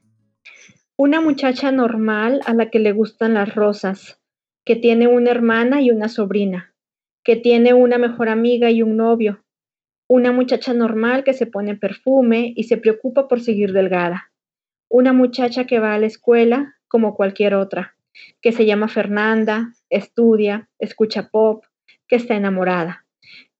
[0.96, 4.22] Una muchacha normal a la que le gustan las rosas,
[4.64, 6.74] que tiene una hermana y una sobrina,
[7.22, 9.44] que tiene una mejor amiga y un novio.
[10.08, 14.32] Una muchacha normal que se pone perfume y se preocupa por seguir delgada.
[14.88, 17.96] Una muchacha que va a la escuela como cualquier otra,
[18.40, 21.66] que se llama Fernanda, estudia, escucha pop,
[22.06, 23.04] que está enamorada,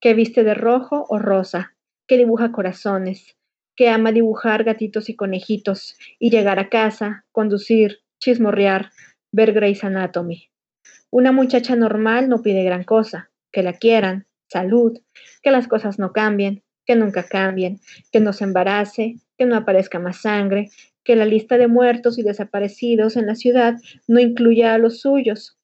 [0.01, 3.38] que viste de rojo o rosa, que dibuja corazones,
[3.79, 8.91] que ama dibujar gatitos y conejitos y llegar a casa, conducir, chismorrear,
[9.31, 10.51] ver Grey's Anatomy.
[11.11, 14.99] Una muchacha normal no pide gran cosa, que la quieran, salud,
[15.45, 17.79] que las cosas no cambien, que nunca cambien,
[18.11, 20.71] que no se embarace, que no aparezca más sangre,
[21.05, 23.77] que la lista de muertos y desaparecidos en la ciudad
[24.09, 25.57] no incluya a los suyos,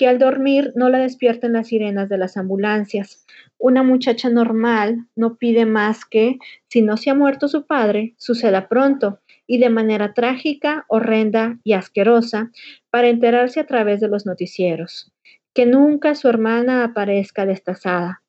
[0.00, 3.26] que al dormir no la despierten las sirenas de las ambulancias.
[3.58, 8.66] Una muchacha normal no pide más que, si no se ha muerto su padre, suceda
[8.66, 12.50] pronto y de manera trágica, horrenda y asquerosa
[12.88, 15.12] para enterarse a través de los noticieros.
[15.52, 18.22] Que nunca su hermana aparezca destazada,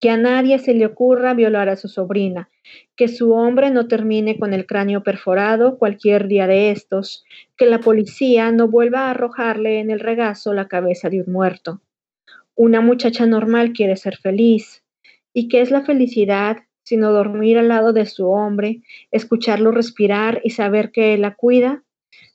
[0.00, 2.48] que a nadie se le ocurra violar a su sobrina,
[2.94, 7.24] que su hombre no termine con el cráneo perforado cualquier día de estos,
[7.56, 11.80] que la policía no vuelva a arrojarle en el regazo la cabeza de un muerto.
[12.54, 14.84] Una muchacha normal quiere ser feliz.
[15.32, 20.50] ¿Y qué es la felicidad sino dormir al lado de su hombre, escucharlo respirar y
[20.50, 21.84] saber que él la cuida?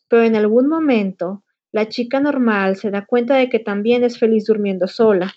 [0.07, 4.45] Pero en algún momento, la chica normal se da cuenta de que también es feliz
[4.45, 5.33] durmiendo sola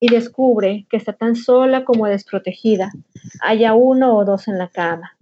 [0.00, 2.90] y descubre que está tan sola como desprotegida.
[3.42, 5.12] Haya uno o dos en la cama.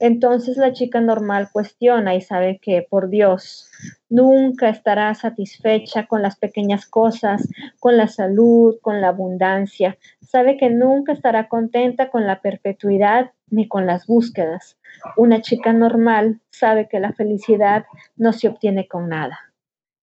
[0.00, 3.70] Entonces la chica normal cuestiona y sabe que, por Dios,
[4.08, 9.96] nunca estará satisfecha con las pequeñas cosas, con la salud, con la abundancia.
[10.20, 14.76] Sabe que nunca estará contenta con la perpetuidad ni con las búsquedas.
[15.16, 17.84] Una chica normal sabe que la felicidad
[18.16, 19.52] no se obtiene con nada.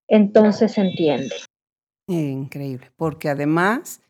[0.08, 1.36] Entonces entiende.
[2.08, 4.02] Increíble, porque además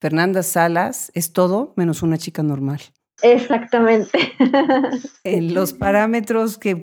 [0.00, 2.80] Fernanda Salas es todo menos una chica normal.
[3.22, 4.18] Exactamente.
[5.24, 6.80] En los parámetros que,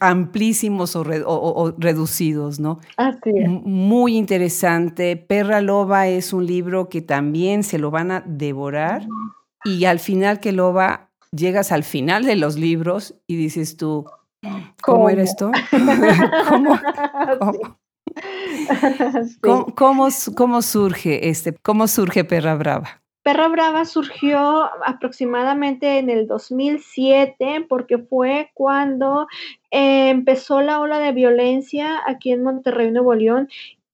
[0.00, 2.80] amplísimos o, reducidos, ¿no?
[2.96, 3.48] Así es.
[3.48, 5.16] Muy interesante.
[5.16, 9.06] Perra Loba es un libro que también se lo van a devorar
[9.64, 14.04] y al final que Loba llegas al final de los libros y dices tú,
[14.82, 15.50] ¿cómo, eres tú?
[16.48, 16.78] ¿Cómo?
[17.38, 17.78] ¿Cómo,
[19.74, 23.02] cómo, surge este, cómo surge Perra Brava?
[23.22, 29.28] Perra Brava surgió aproximadamente en el 2007 porque fue cuando
[29.70, 33.48] eh, empezó la ola de violencia aquí en Monterrey, Nuevo León,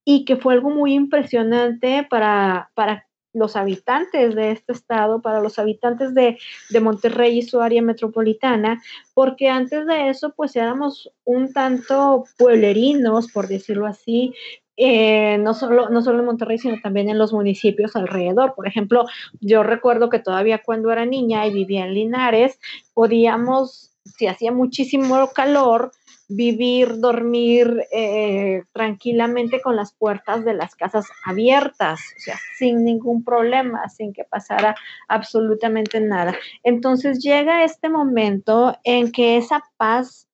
[0.05, 3.08] y que fue algo muy impresionante para, para
[3.39, 6.39] los habitantes de este estado, para los habitantes de,
[6.71, 8.83] de, Monterrey y su área metropolitana,
[9.15, 14.35] porque antes de eso pues éramos un tanto pueblerinos, por decirlo así,
[14.81, 18.55] eh, no, solo, no solo en Monterrey, sino también en los municipios alrededor.
[18.55, 19.07] Por ejemplo,
[19.41, 22.61] yo recuerdo que todavía cuando era niña y vivía en Linares,
[22.95, 25.91] podíamos, si hacía muchísimo calor,
[26.29, 33.25] vivir, dormir eh, tranquilamente con las puertas de las casas abiertas, o sea, sin ningún
[33.25, 34.77] problema, sin que pasara
[35.09, 36.35] absolutamente nada.
[36.63, 40.29] Entonces llega este momento en que esa paz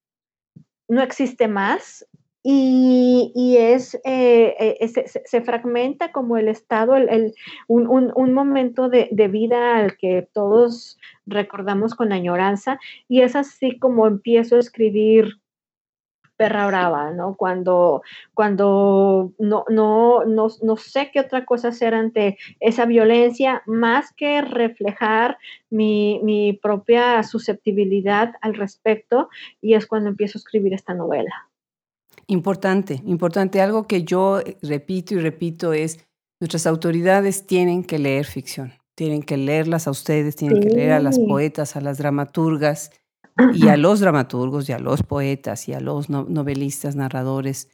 [0.88, 2.06] no existe más
[2.46, 4.88] y, es, eh, eh,
[5.24, 7.34] se, fragmenta como el estado, el,
[7.68, 12.78] un, momento de, de, vida al que todos recordamos con añoranza
[13.08, 15.40] y es así como empiezo a escribir
[16.36, 17.36] perra brava, ¿no?
[17.36, 24.12] Cuando, cuando no, no, no, no sé qué otra cosa hacer ante esa violencia, más
[24.16, 25.38] que reflejar
[25.70, 29.28] mi, mi propia susceptibilidad al respecto,
[29.60, 31.48] y es cuando empiezo a escribir esta novela.
[32.26, 33.60] Importante, importante.
[33.60, 36.04] Algo que yo repito y repito es,
[36.40, 41.00] nuestras autoridades tienen que leer ficción, tienen que leerlas a ustedes, tienen que leer a
[41.00, 42.90] las poetas, a las dramaturgas,
[43.54, 47.68] y a los dramaturgos y a los poetas y a los novelistas, narradores,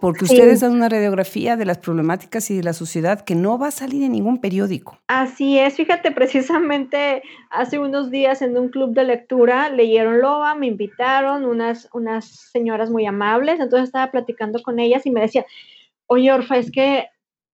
[0.00, 3.68] porque ustedes dan una radiografía de las problemáticas y de la sociedad que no va
[3.68, 4.98] a salir en ningún periódico.
[5.06, 10.66] Así es, fíjate, precisamente hace unos días en un club de lectura leyeron Loba, me
[10.66, 15.46] invitaron unas, unas señoras muy amables, entonces estaba platicando con ellas y me decía,
[16.06, 17.06] oye Orfa, es que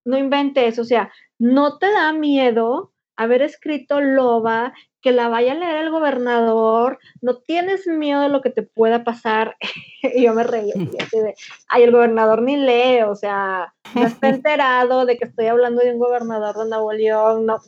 [0.04, 4.72] no inventes, o sea, ¿no te da miedo haber escrito Loba
[5.04, 9.04] que la vaya a leer el gobernador, no tienes miedo de lo que te pueda
[9.04, 9.54] pasar.
[10.02, 11.34] y yo me reí así de,
[11.68, 15.92] ay, el gobernador ni lee, o sea, no está enterado de que estoy hablando de
[15.92, 17.58] un gobernador de Nuevo León, no,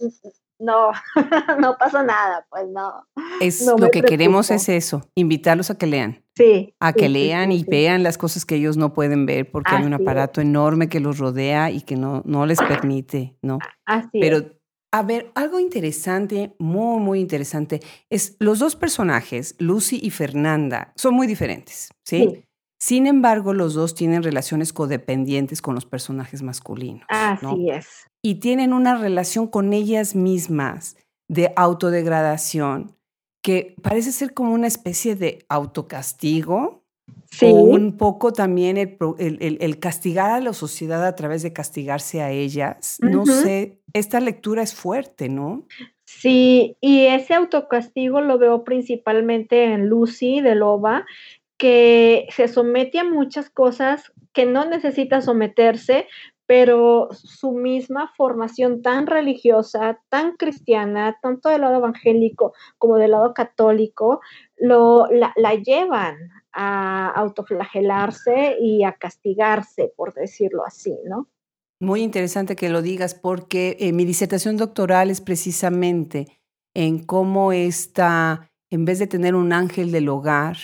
[0.59, 0.92] no,
[1.61, 3.05] no pasa nada, pues no.
[3.42, 6.25] Es lo que queremos es eso, invitarlos a que lean.
[6.37, 6.75] Sí.
[6.81, 9.92] A que lean y vean las cosas que ellos no pueden ver porque hay un
[9.92, 13.59] aparato enorme que los rodea y que no, no les permite, ¿no?
[13.85, 14.56] Así Pero
[14.92, 21.14] a ver, algo interesante, muy, muy interesante, es los dos personajes, Lucy y Fernanda, son
[21.14, 22.44] muy diferentes, ¿sí?
[22.79, 27.07] Sin embargo, los dos tienen relaciones codependientes con los personajes masculinos.
[27.09, 28.07] Así es.
[28.22, 30.96] Y tienen una relación con ellas mismas
[31.29, 32.96] de autodegradación
[33.42, 36.85] que parece ser como una especie de autocastigo,
[37.43, 42.99] o un poco también el, castigar a la sociedad a través de castigarse a ellas.
[43.01, 45.67] No sé, esta lectura es fuerte, ¿no?
[46.05, 51.05] Sí, y ese autocastigo lo veo principalmente en Lucy de Loba,
[51.59, 56.07] que se somete a muchas cosas que no necesita someterse,
[56.47, 63.35] pero su misma formación tan religiosa, tan cristiana, tanto del lado evangélico como del lado
[63.35, 64.21] católico,
[64.57, 66.17] lo, la, la llevan
[66.52, 71.29] a autoflagelarse y a castigarse, por decirlo así, ¿no?
[71.79, 76.27] Muy interesante que lo digas porque eh, mi disertación doctoral es precisamente
[76.75, 80.57] en cómo está, en vez de tener un ángel del hogar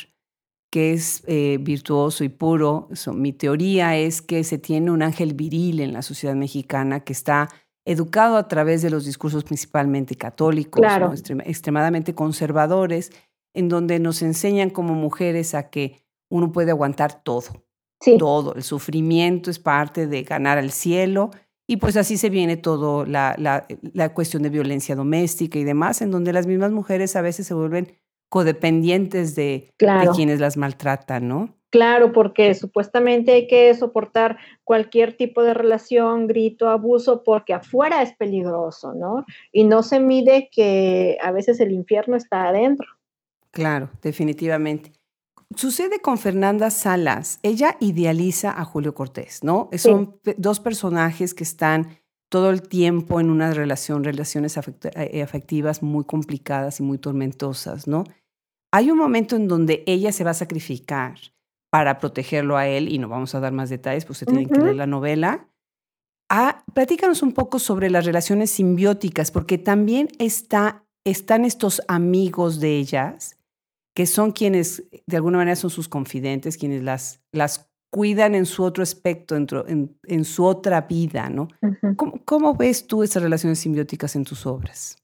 [0.71, 5.81] que es eh, virtuoso y puro, mi teoría es que se tiene un ángel viril
[5.81, 7.51] en la sociedad mexicana que está
[7.85, 10.83] educado a través de los discursos principalmente católicos,
[11.45, 13.11] extremadamente conservadores,
[13.55, 17.65] en donde nos enseñan como mujeres a que uno puede aguantar todo.
[18.19, 21.31] Todo, el sufrimiento es parte de ganar al cielo
[21.69, 26.03] y pues así se viene todo la, la, la, cuestión de violencia doméstica y demás,
[26.03, 27.97] en donde las mismas mujeres a veces se vuelven
[28.29, 29.71] codependientes de,
[30.15, 31.55] quienes las maltratan, ¿no?
[31.71, 38.15] Claro, porque supuestamente hay que soportar cualquier tipo de relación, grito, abuso, porque afuera es
[38.15, 39.25] peligroso, ¿no?
[39.53, 42.87] Y no se mide que a veces el infierno está adentro.
[43.53, 44.93] Claro, definitivamente.
[45.55, 47.39] Sucede con Fernanda Salas.
[47.43, 49.69] Ella idealiza a Julio Cortés, ¿no?
[49.77, 51.99] Son dos personajes que están
[52.31, 58.05] todo el tiempo en una relación, relaciones eh, afectivas muy complicadas y muy tormentosas, ¿no?
[58.73, 61.19] Hay un momento en donde ella se va a sacrificar
[61.71, 64.61] para protegerlo a él, y no vamos a dar más detalles, pues se tienen que
[64.61, 65.49] leer la novela.
[66.31, 72.79] Ah, platícanos un poco sobre las relaciones simbióticas, porque también está, están estos amigos de
[72.79, 73.37] ellas,
[73.95, 78.65] que son quienes de alguna manera son sus confidentes, quienes las, las cuidan en su
[78.65, 81.49] otro aspecto, en, en, su otra vida, ¿no?
[81.97, 84.97] ¿Cómo, ¿Cómo, ves tú esas relaciones simbióticas en tus obras?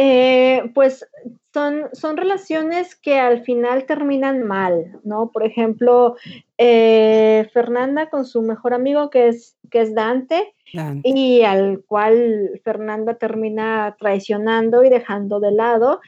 [0.00, 1.04] Eh, pues
[1.52, 5.32] son, son relaciones que al final terminan mal, ¿no?
[5.32, 6.14] Por ejemplo,
[6.56, 10.54] eh, Fernanda con su mejor amigo que es, que es Dante,
[11.02, 16.00] y al cual Fernanda termina traicionando y dejando de lado.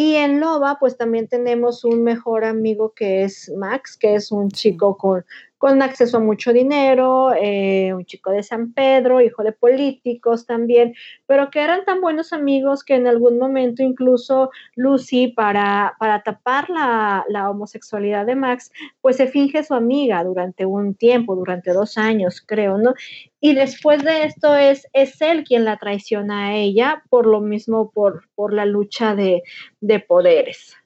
[0.00, 4.48] Y en Loba, pues también tenemos un mejor amigo que es Max, que es un
[4.48, 5.24] chico con,
[5.58, 10.94] con acceso a mucho dinero, eh, un chico de San Pedro, hijo de políticos también,
[11.26, 16.70] pero que eran tan buenos amigos que en algún momento incluso Lucy, para, para tapar
[16.70, 21.98] la, la homosexualidad de Max, pues se finge su amiga durante un tiempo, durante dos
[21.98, 22.94] años, creo, ¿no?
[23.40, 27.90] Y después de esto es, es él quien la traiciona a ella, por lo mismo,
[27.90, 29.42] por, por la lucha de,
[29.80, 30.76] de poderes.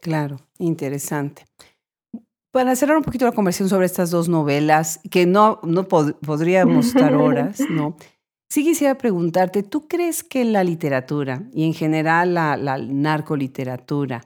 [0.00, 1.44] Claro, interesante.
[2.52, 7.14] Para cerrar un poquito la conversación sobre estas dos novelas, que no, no podríamos estar
[7.16, 7.96] horas, ¿no?
[8.50, 14.20] Sí quisiera preguntarte, ¿tú crees que la literatura y en general la, la narcoliteratura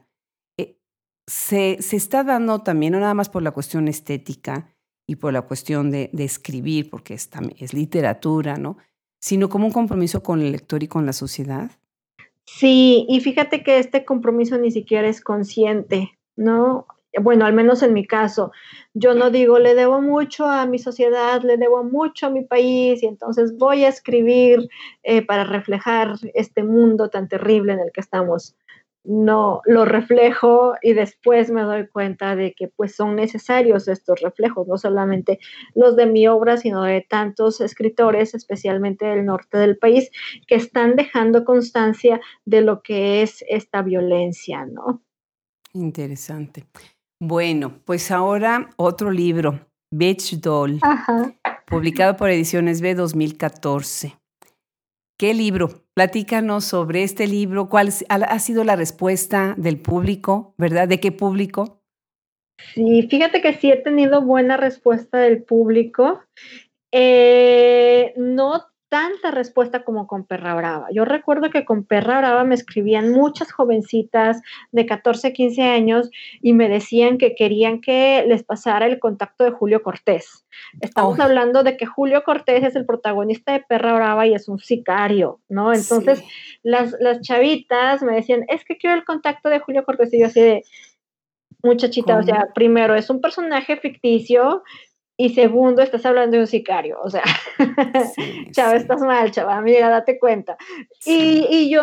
[0.59, 0.77] eh,
[1.25, 4.75] se, se, está dando también, no nada más por la cuestión estética
[5.07, 8.77] y por la cuestión de, de escribir, porque es, es literatura, ¿no?
[9.21, 11.71] Sino como un compromiso con el lector y con la sociedad?
[12.43, 16.87] Sí, y fíjate que este compromiso ni siquiera es consciente, ¿no?
[17.21, 18.51] Bueno, al menos en mi caso,
[18.93, 23.01] yo no digo, le debo mucho a mi sociedad, le debo mucho a mi país
[23.03, 24.67] y entonces voy a escribir
[25.03, 28.55] eh, para reflejar este mundo tan terrible en el que estamos.
[29.09, 34.67] No, lo reflejo y después me doy cuenta de que pues son necesarios estos reflejos,
[34.67, 35.39] no solamente
[35.75, 40.11] los de mi obra, sino de tantos escritores, especialmente del norte del país,
[40.45, 45.01] que están dejando constancia de lo que es esta violencia, ¿no?
[45.73, 46.65] Interesante.
[47.19, 49.59] Bueno, pues ahora otro libro,
[49.91, 50.79] Beach Doll,
[51.65, 54.13] publicado por Ediciones B 2014.
[55.19, 55.69] ¿Qué libro?
[55.95, 57.69] Platícanos sobre este libro.
[57.69, 60.87] ¿Cuál ha sido la respuesta del público, verdad?
[60.87, 61.81] ¿De qué público?
[62.75, 66.21] Sí, fíjate que sí he tenido buena respuesta del público.
[66.91, 70.87] Eh, no tanta respuesta como con Perra Brava.
[70.91, 76.09] Yo recuerdo que con Perra Brava me escribían muchas jovencitas de 14, 15 años
[76.41, 80.45] y me decían que querían que les pasara el contacto de Julio Cortés.
[80.79, 84.59] Estamos hablando de que Julio Cortés es el protagonista de Perra Brava y es un
[84.59, 85.73] sicario, ¿no?
[85.73, 86.23] Entonces
[86.63, 90.27] las, las chavitas me decían, es que quiero el contacto de Julio Cortés y yo
[90.27, 90.63] así de
[91.63, 94.63] muchachita, o sea, primero es un personaje ficticio
[95.17, 97.23] y segundo, estás hablando de un sicario, o sea,
[98.51, 100.57] chava, estás mal, chava, mira, date cuenta.
[101.05, 101.81] Y, y, yo,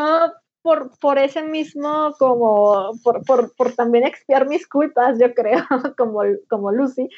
[0.63, 5.65] por, por ese mismo, como, por, por, por, también expiar mis culpas, yo creo,
[5.99, 7.09] como, como Lucy,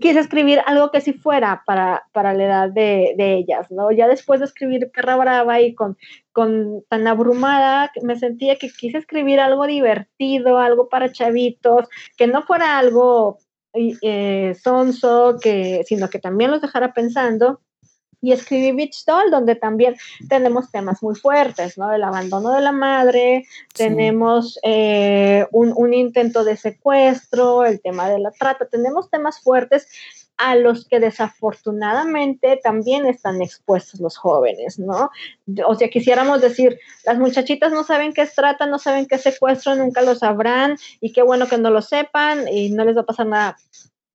[0.00, 3.92] quise escribir algo que sí fuera para, para la edad de, de, ellas, ¿no?
[3.92, 5.96] Ya después de escribir Perra Brava y con,
[6.32, 12.42] con tan abrumada, me sentía que quise escribir algo divertido, algo para chavitos, que no
[12.42, 13.38] fuera algo
[13.74, 17.60] eh, sonso, que, sino que también los dejara pensando.
[18.20, 19.96] Y escribí Beach Doll, donde también
[20.30, 21.92] tenemos temas muy fuertes, ¿no?
[21.92, 23.44] El abandono de la madre,
[23.74, 29.88] tenemos eh, un, un, intento de secuestro, el tema de la trata, tenemos temas fuertes
[30.36, 35.10] a los que desafortunadamente también están expuestos los jóvenes, ¿no?
[35.66, 39.22] O sea, quisiéramos decir, las muchachitas no saben qué es trata, no saben qué es
[39.22, 43.02] secuestro, nunca lo sabrán y qué bueno que no lo sepan y no les va
[43.02, 43.56] a pasar nada.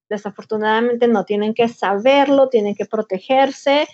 [0.10, 3.88] Desafortunadamente no, tienen que saberlo, tienen que protegerse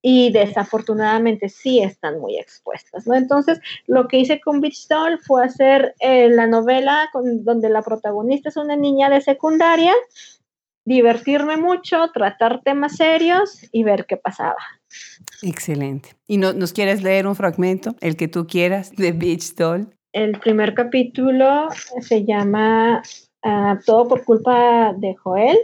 [0.00, 3.14] y desafortunadamente sí están muy expuestas, ¿no?
[3.14, 8.48] Entonces, lo que hice con Beach Doll fue hacer eh, la novela donde la protagonista
[8.48, 9.92] es una niña de secundaria
[10.88, 14.56] divertirme mucho, tratar temas serios y ver qué pasaba.
[15.42, 16.16] Excelente.
[16.26, 19.88] ¿Y no, nos quieres leer un fragmento, el que tú quieras, de Beach Doll?
[20.12, 21.68] el primer capítulo
[22.00, 23.02] se llama
[23.42, 25.58] ah, Todo por culpa de Joel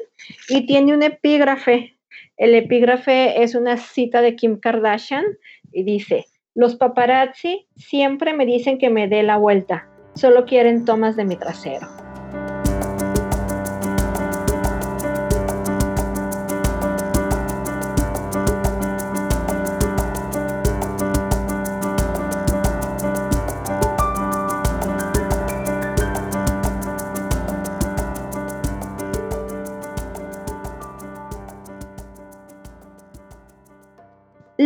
[0.49, 1.97] y tiene un epígrafe.
[2.37, 5.25] El epígrafe es una cita de Kim Kardashian
[5.73, 11.17] y dice, los paparazzi siempre me dicen que me dé la vuelta, solo quieren tomas
[11.17, 12.04] de mi trasero.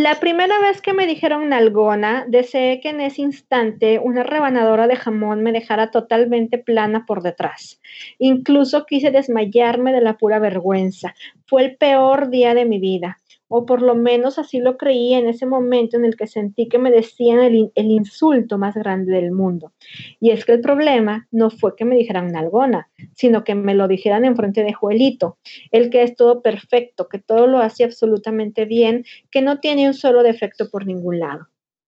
[0.01, 4.95] La primera vez que me dijeron nalgona, deseé que en ese instante una rebanadora de
[4.95, 7.81] jamón me dejara totalmente plana por detrás.
[8.17, 11.15] Incluso quise desmayarme de la pura vergüenza.
[11.47, 13.17] Fue el peor día de mi vida
[13.49, 16.77] o por lo menos así lo creí en ese momento en el que sentí que
[16.77, 19.73] me decían el, insulto más grande del mundo.
[20.19, 23.87] Y es que el problema no fue que me dijeran nalgona, sino que me lo
[23.87, 25.37] dijeran en frente de Joelito,
[25.71, 29.95] el que es todo perfecto, que todo lo hace absolutamente bien, que no tiene un
[29.95, 31.47] solo defecto por ningún lado.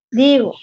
[0.10, 0.56] Digo,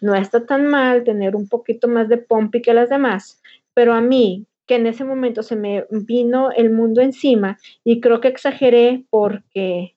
[0.00, 3.40] no está tan mal tener un poquito más de pompi que las demás,
[3.74, 8.20] pero a mí, que en ese momento se me vino el mundo encima y creo
[8.20, 9.95] que exageré porque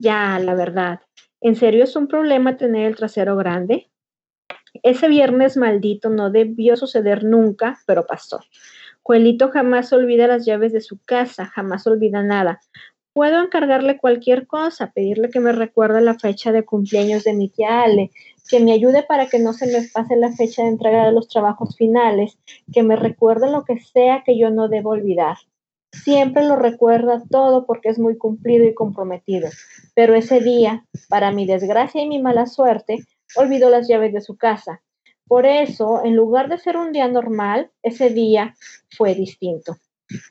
[0.00, 1.00] ya, la verdad.
[1.40, 3.90] ¿En serio es un problema tener el trasero grande?
[4.82, 8.40] Ese viernes maldito no debió suceder nunca, pero pasó.
[9.02, 12.60] Juelito jamás olvida las llaves de su casa, jamás olvida nada.
[13.12, 17.82] Puedo encargarle cualquier cosa, pedirle que me recuerde la fecha de cumpleaños de mi tía
[17.82, 18.10] Ale,
[18.48, 21.28] que me ayude para que no se me pase la fecha de entrega de los
[21.28, 22.38] trabajos finales,
[22.72, 25.36] que me recuerde lo que sea que yo no debo olvidar.
[25.92, 29.48] Siempre lo recuerda todo porque es muy cumplido y comprometido.
[29.94, 32.98] Pero ese día, para mi desgracia y mi mala suerte,
[33.36, 34.82] olvidó las llaves de su casa.
[35.26, 38.54] Por eso, en lugar de ser un día normal, ese día
[38.96, 39.76] fue distinto.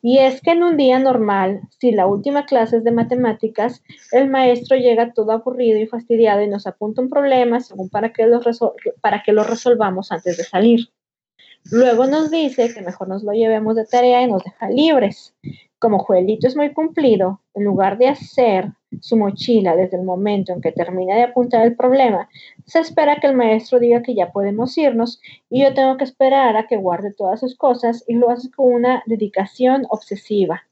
[0.01, 3.82] Y es que en un día normal, si la última clase es de matemáticas,
[4.12, 8.28] el maestro llega todo aburrido y fastidiado y nos apunta un problema según para que
[8.28, 8.41] lo,
[9.01, 10.89] para que lo resolvamos antes de salir.
[11.72, 15.36] Luego nos dice que mejor nos lo llevemos de tarea y nos deja libres.
[15.78, 20.62] Como Juelito es muy cumplido, en lugar de hacer su mochila desde el momento en
[20.62, 22.28] que termina de apuntar el problema,
[22.66, 26.57] se espera que el maestro diga que ya podemos irnos y yo tengo que esperar
[26.57, 30.64] a que guarde todas sus cosas y lo hace con una dedicación obsesiva.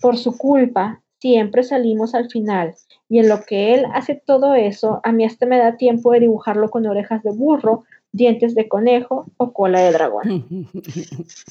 [0.00, 2.74] Por su culpa, siempre salimos al final
[3.08, 6.20] y en lo que él hace todo eso, a mí hasta me da tiempo de
[6.20, 10.46] dibujarlo con orejas de burro dientes de conejo o cola de dragón.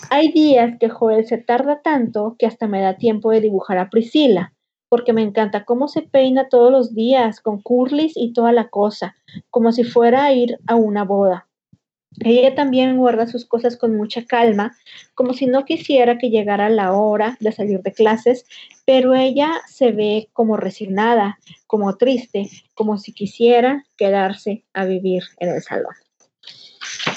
[0.09, 3.89] Hay días que Joel se tarda tanto que hasta me da tiempo de dibujar a
[3.89, 4.53] Priscila,
[4.89, 9.15] porque me encanta cómo se peina todos los días con curlis y toda la cosa,
[9.49, 11.47] como si fuera a ir a una boda.
[12.21, 14.75] Ella también guarda sus cosas con mucha calma,
[15.13, 18.45] como si no quisiera que llegara la hora de salir de clases,
[18.83, 21.37] pero ella se ve como resignada,
[21.67, 25.93] como triste, como si quisiera quedarse a vivir en el salón.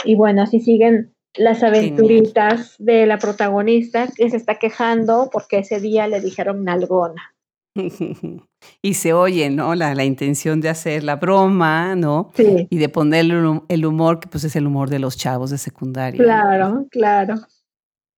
[0.05, 5.81] Y bueno, así siguen las aventuritas de la protagonista que se está quejando porque ese
[5.81, 7.35] día le dijeron nalgona.
[8.81, 9.75] Y se oye, ¿no?
[9.75, 12.31] La, la intención de hacer la broma, ¿no?
[12.35, 12.69] Sí.
[12.71, 16.23] Y de ponerle el humor, que pues es el humor de los chavos de secundaria.
[16.23, 17.35] Claro, claro.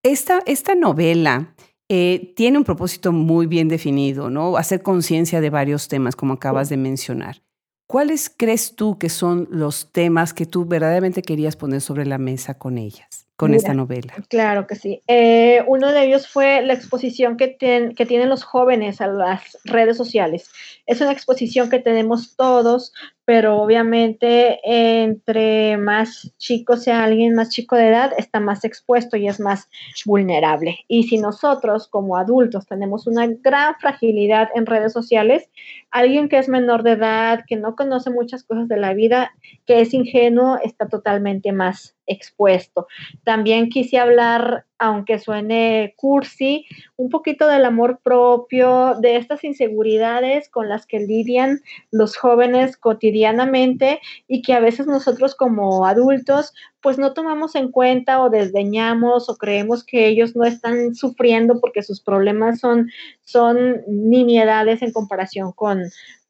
[0.02, 1.54] Esta, esta novela
[1.90, 4.56] eh, tiene un propósito muy bien definido, ¿no?
[4.56, 7.42] Hacer conciencia de varios temas, como acabas de mencionar.
[7.86, 12.54] ¿Cuáles crees tú que son los temas que tú verdaderamente querías poner sobre la mesa
[12.54, 14.14] con ellas, con esta novela?
[14.28, 15.02] Claro que sí.
[15.08, 19.96] Eh, uno de ellos fue la exposición que, que tienen los jóvenes a las redes
[19.96, 20.50] sociales.
[20.86, 22.92] Es una exposición que tenemos todos,
[23.24, 29.26] pero obviamente entre más chico sea alguien más chico de edad, está más expuesto y
[29.26, 29.68] es más
[30.04, 30.80] vulnerable.
[30.88, 35.48] Y si nosotros como adultos tenemos una gran fragilidad en redes sociales,
[35.90, 39.32] alguien que es menor de edad, que no conoce muchas cosas de la vida,
[39.66, 42.86] que es ingenuo, está totalmente más expuesto.
[43.24, 50.68] También quise hablar, aunque suene cursi, un poquito del amor propio, de estas inseguridades con
[50.68, 57.14] las que lidian los jóvenes cotidianamente y que a veces nosotros como adultos pues no
[57.14, 62.60] tomamos en cuenta o desdeñamos o creemos que ellos no están sufriendo porque sus problemas
[62.60, 62.90] son,
[63.22, 65.82] son nimiedades en comparación con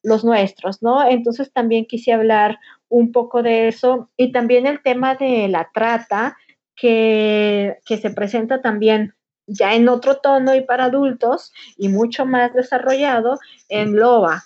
[0.04, 1.04] los nuestros, ¿no?
[1.08, 2.58] Entonces también quise hablar
[2.94, 6.36] un poco de eso y también el tema de la trata
[6.76, 9.14] que, que se presenta también
[9.48, 14.44] ya en otro tono y para adultos y mucho más desarrollado en Loba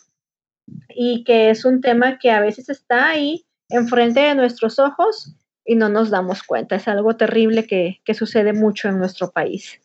[0.88, 5.34] y que es un tema que a veces está ahí enfrente de nuestros ojos
[5.66, 6.76] y no nos damos cuenta.
[6.76, 9.78] Es algo terrible que, que sucede mucho en nuestro país.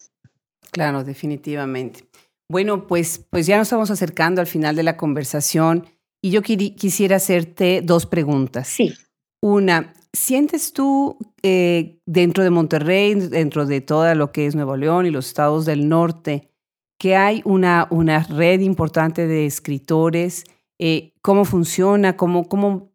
[0.71, 2.07] Claro, definitivamente.
[2.49, 5.85] Bueno, pues, pues ya nos estamos acercando al final de la conversación
[6.23, 8.69] y yo quisiera hacerte dos preguntas.
[8.69, 8.93] Sí.
[9.41, 15.05] Una, ¿sientes tú eh, dentro de Monterrey, dentro de toda lo que es Nuevo León
[15.05, 16.49] y los estados del norte,
[16.97, 20.45] que hay una, una red importante de escritores?
[20.79, 22.15] Eh, ¿Cómo funciona?
[22.15, 22.93] ¿Cómo, cómo,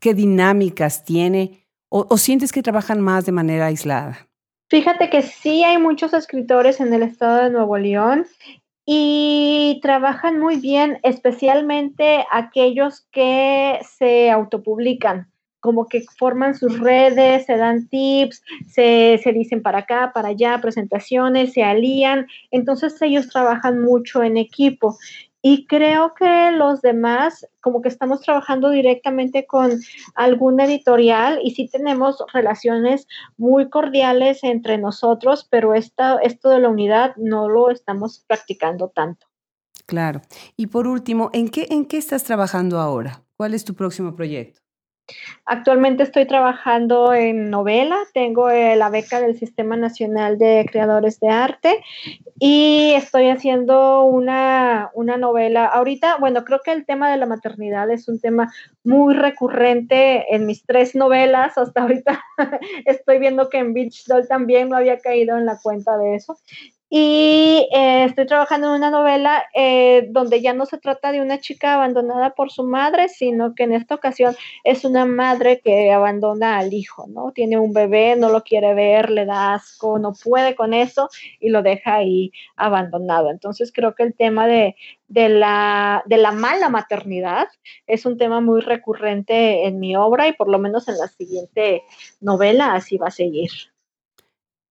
[0.00, 1.66] ¿Qué dinámicas tiene?
[1.90, 4.30] ¿O sientes que trabajan más de manera aislada?
[4.70, 8.24] Fíjate que sí hay muchos escritores en el estado de Nuevo León
[8.92, 15.30] y trabajan muy bien, especialmente aquellos que se autopublican,
[15.60, 20.58] como que forman sus redes, se dan tips, se, se, dicen para acá, para allá,
[20.60, 24.96] presentaciones, se alían, entonces ellos trabajan mucho en equipo.
[25.42, 29.80] Y creo que los demás, como que estamos trabajando directamente con
[30.14, 33.06] algún editorial y sí tenemos relaciones
[33.38, 39.26] muy cordiales entre nosotros, pero esta, esto de la unidad no lo estamos practicando tanto.
[39.86, 40.20] Claro.
[40.56, 43.22] Y por último, ¿en qué, en qué estás trabajando ahora?
[43.36, 44.60] ¿Cuál es tu próximo proyecto?
[45.44, 51.28] Actualmente estoy trabajando en novela, tengo eh, la beca del Sistema Nacional de Creadores de
[51.28, 51.82] Arte
[52.38, 55.66] y estoy haciendo una, una, novela.
[55.66, 58.52] Ahorita, bueno, creo que el tema de la maternidad es un tema
[58.84, 61.58] muy recurrente en mis tres novelas.
[61.58, 62.22] Hasta ahorita
[62.86, 66.38] estoy viendo que en Beach Doll también no había caído en la cuenta de eso.
[66.92, 71.38] Y eh, estoy trabajando en una novela eh, donde ya no se trata de una
[71.38, 74.34] chica abandonada por su madre, sino que en esta ocasión
[74.64, 77.30] es una madre que abandona al hijo, ¿no?
[77.30, 81.50] Tiene un bebé, no lo quiere ver, le da asco, no puede con eso y
[81.50, 83.30] lo deja ahí abandonado.
[83.30, 84.74] Entonces creo que el tema de,
[85.06, 87.46] de, la, de la mala maternidad
[87.86, 91.84] es un tema muy recurrente en mi obra y por lo menos en la siguiente
[92.20, 93.50] novela así va a seguir.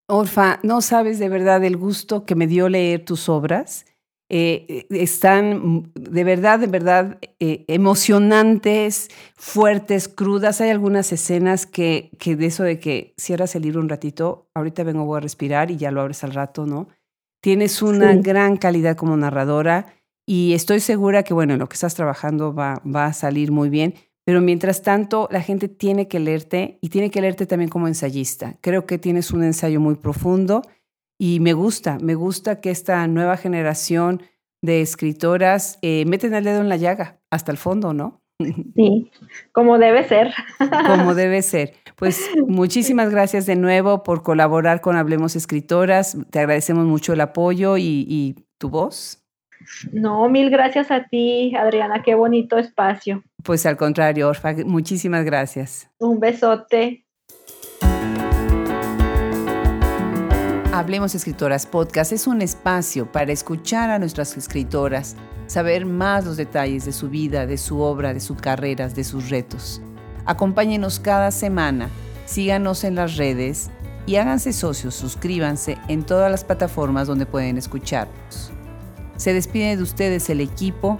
[0.09, 3.85] Orfa, no sabes de verdad el gusto que me dio leer tus obras.
[4.31, 10.61] Eh, están de verdad, de verdad eh, emocionantes, fuertes, crudas.
[10.61, 14.83] Hay algunas escenas que, que de eso de que cierras el libro un ratito, ahorita
[14.83, 16.89] vengo, voy a respirar y ya lo abres al rato, ¿no?
[17.41, 19.93] Tienes una gran calidad como narradora
[20.27, 23.69] y estoy segura que, bueno, en lo que estás trabajando va, va a salir muy
[23.69, 23.93] bien.
[24.29, 28.57] Pero mientras tanto, la gente tiene que leerte y tiene que leerte también como ensayista.
[28.61, 30.61] Creo que tienes un ensayo muy profundo
[31.19, 34.21] y me gusta, me gusta que esta nueva generación
[34.61, 38.21] de escritoras eh, meten el dedo en la llaga hasta el fondo, ¿no?
[38.75, 39.09] Sí,
[39.51, 40.31] como debe ser.
[40.85, 41.73] Como debe ser.
[41.95, 46.15] Pues muchísimas gracias de nuevo por colaborar con Hablemos Escritoras.
[46.29, 49.23] Te agradecemos mucho el apoyo y, y tu voz.
[49.91, 52.01] No, mil gracias a ti, Adriana.
[52.03, 53.23] Qué bonito espacio.
[53.43, 55.89] Pues al contrario, Orfa, muchísimas gracias.
[55.99, 57.05] Un besote.
[60.71, 66.85] Hablemos Escritoras Podcast es un espacio para escuchar a nuestras escritoras, saber más los detalles
[66.85, 69.81] de su vida, de su obra, de sus carreras, de sus retos.
[70.25, 71.89] Acompáñenos cada semana,
[72.25, 73.71] síganos en las redes
[74.05, 78.53] y háganse socios, suscríbanse en todas las plataformas donde pueden escucharnos.
[79.19, 80.97] Se despide de ustedes el equipo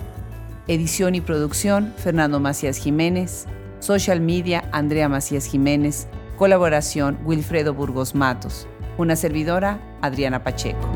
[0.68, 3.46] Edición y producción, Fernando Macías Jiménez.
[3.80, 6.08] Social media, Andrea Macías Jiménez.
[6.38, 8.68] Colaboración, Wilfredo Burgos Matos.
[8.98, 10.88] Una servidora, Adriana Pacheco.